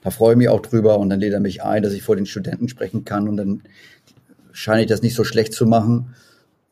[0.03, 2.15] da freue ich mich auch drüber und dann lädt er mich ein, dass ich vor
[2.15, 3.63] den Studenten sprechen kann und dann
[4.51, 6.13] scheine ich das nicht so schlecht zu machen,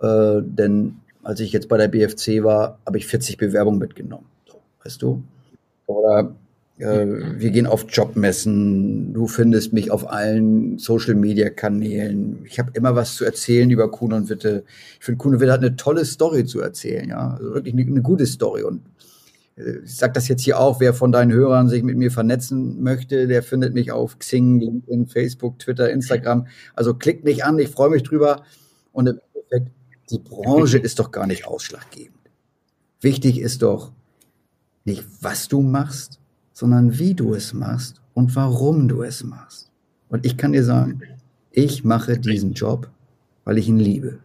[0.01, 4.25] äh, denn als ich jetzt bei der BFC war, habe ich 40 Bewerbungen mitgenommen.
[4.47, 5.23] So, weißt du?
[5.85, 6.35] Oder
[6.81, 9.13] wir gehen auf Jobmessen.
[9.13, 12.39] Du findest mich auf allen Social Media Kanälen.
[12.45, 14.63] Ich habe immer was zu erzählen über Kuhn und Witte.
[14.99, 17.35] Ich finde, Kuhn und Witte hat eine tolle Story zu erzählen, ja.
[17.35, 18.63] Also wirklich eine, eine gute Story.
[18.63, 18.81] Und
[19.57, 22.81] äh, ich sage das jetzt hier auch, wer von deinen Hörern sich mit mir vernetzen
[22.81, 26.47] möchte, der findet mich auf Xing, LinkedIn, Facebook, Twitter, Instagram.
[26.73, 28.43] Also klickt mich an, ich freue mich drüber.
[28.91, 29.71] Und im Endeffekt,
[30.09, 32.17] die Branche ist doch gar nicht ausschlaggebend.
[33.01, 33.91] Wichtig ist doch
[34.83, 36.20] nicht, was du machst,
[36.53, 39.71] sondern wie du es machst und warum du es machst.
[40.09, 41.01] Und ich kann dir sagen,
[41.51, 42.89] ich mache diesen Job,
[43.43, 44.19] weil ich ihn liebe.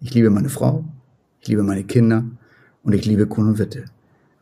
[0.00, 0.84] Ich liebe meine Frau,
[1.40, 2.24] ich liebe meine Kinder
[2.82, 3.86] und ich liebe Kuhn und Witte.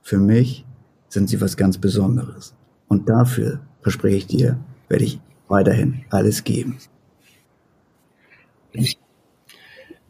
[0.03, 0.65] Für mich
[1.09, 2.55] sind sie was ganz Besonderes.
[2.89, 4.59] Und dafür, verspreche ich dir,
[4.89, 6.79] werde ich weiterhin alles geben.
[8.73, 8.99] Ich,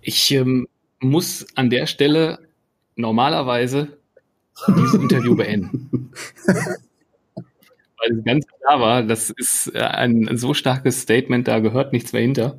[0.01, 0.67] ich ähm,
[1.01, 2.39] muss an der Stelle
[2.97, 3.99] normalerweise
[4.69, 6.11] dieses Interview beenden.
[8.05, 12.13] weil es ganz klar war, das ist äh, ein so starkes Statement, da gehört nichts
[12.13, 12.59] mehr hinter.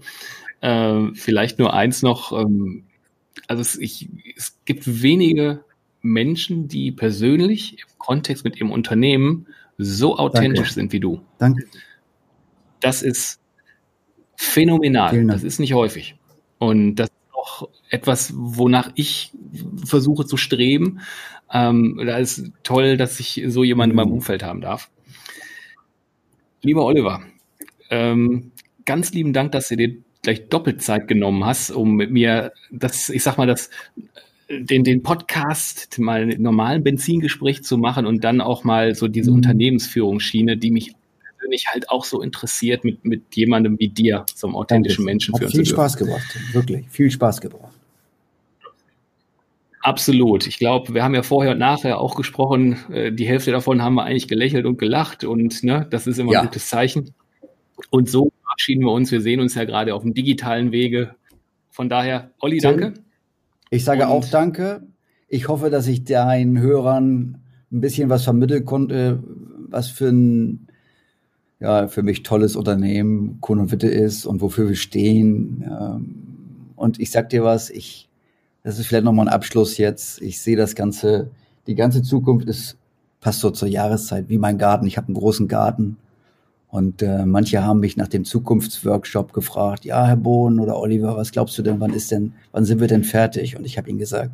[0.61, 2.31] Äh, vielleicht nur eins noch.
[2.31, 2.85] Ähm,
[3.47, 5.63] also es, ich, es gibt wenige
[6.01, 10.73] Menschen, die persönlich im Kontext mit ihrem Unternehmen so authentisch Danke.
[10.73, 11.21] sind wie du.
[11.37, 11.65] Danke.
[12.79, 13.41] Das ist
[14.35, 15.25] phänomenal.
[15.27, 16.15] Das ist nicht häufig.
[16.59, 19.31] Und das ist auch etwas, wonach ich
[19.83, 20.99] versuche zu streben.
[21.51, 24.15] Ähm, da ist toll, dass ich so jemanden in meinem mhm.
[24.15, 24.89] Umfeld haben darf.
[26.66, 27.22] Lieber Oliver,
[27.91, 28.51] ähm,
[28.86, 33.09] ganz lieben Dank, dass du dir gleich doppelt Zeit genommen hast, um mit mir das,
[33.09, 33.70] ich sag mal, das,
[34.49, 39.30] den, den Podcast, mal einen normalen Benzingespräch zu machen und dann auch mal so diese
[39.30, 39.38] mhm.
[39.38, 40.95] Unternehmensführungsschiene, die mich
[41.38, 45.41] persönlich halt auch so interessiert, mit, mit jemandem wie dir, so einem authentischen Menschen Hat
[45.41, 47.74] führen viel zu Spaß gebracht, wirklich, viel Spaß gebracht.
[49.86, 50.47] Absolut.
[50.47, 52.77] Ich glaube, wir haben ja vorher und nachher auch gesprochen.
[52.91, 56.31] Äh, die Hälfte davon haben wir eigentlich gelächelt und gelacht und ne, das ist immer
[56.31, 56.39] ja.
[56.39, 57.13] ein gutes Zeichen.
[57.91, 59.11] Und so verabschieden wir uns.
[59.11, 61.13] Wir sehen uns ja gerade auf dem digitalen Wege.
[61.69, 62.95] Von daher, Olli, danke.
[63.69, 64.88] Ich sage und auch danke.
[65.27, 69.21] Ich hoffe, dass ich deinen Hörern ein bisschen was vermitteln konnte,
[69.69, 70.67] was für ein
[71.59, 75.63] ja, für mich tolles Unternehmen Kuhn und Witte ist und wofür wir stehen.
[75.63, 76.15] Ähm,
[76.75, 78.05] und ich sag dir was, ich
[78.66, 80.20] das ist vielleicht nochmal ein Abschluss jetzt.
[80.24, 81.30] Ich sehe das Ganze,
[81.68, 82.78] die ganze Zukunft ist,
[83.22, 84.88] passt so zur Jahreszeit, wie mein Garten.
[84.88, 85.97] Ich habe einen großen Garten.
[86.70, 91.32] Und äh, manche haben mich nach dem Zukunftsworkshop gefragt, ja, Herr Bohn oder Oliver, was
[91.32, 93.55] glaubst du denn, wann ist denn, wann sind wir denn fertig?
[93.55, 94.32] Und ich habe ihnen gesagt,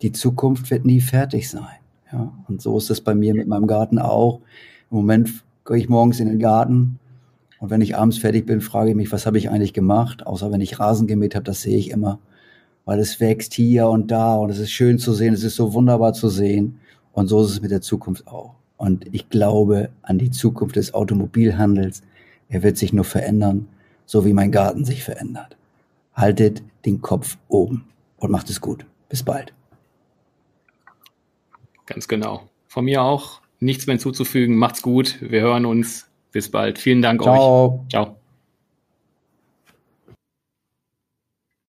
[0.00, 1.76] die Zukunft wird nie fertig sein.
[2.10, 4.40] Ja, und so ist es bei mir mit meinem Garten auch.
[4.90, 6.98] Im Moment gehe ich morgens in den Garten
[7.58, 10.26] und wenn ich abends fertig bin, frage ich mich, was habe ich eigentlich gemacht?
[10.26, 12.18] Außer wenn ich Rasen gemäht habe, das sehe ich immer
[12.84, 15.72] weil es wächst hier und da und es ist schön zu sehen, es ist so
[15.72, 16.80] wunderbar zu sehen.
[17.12, 18.54] Und so ist es mit der Zukunft auch.
[18.76, 22.02] Und ich glaube an die Zukunft des Automobilhandels.
[22.48, 23.68] Er wird sich nur verändern,
[24.06, 25.56] so wie mein Garten sich verändert.
[26.14, 27.84] Haltet den Kopf oben
[28.16, 28.84] und macht es gut.
[29.08, 29.52] Bis bald.
[31.86, 32.48] Ganz genau.
[32.66, 34.56] Von mir auch nichts mehr hinzuzufügen.
[34.56, 35.18] Macht's gut.
[35.20, 36.08] Wir hören uns.
[36.32, 36.78] Bis bald.
[36.78, 37.82] Vielen Dank Ciao.
[37.84, 37.88] euch.
[37.90, 38.21] Ciao.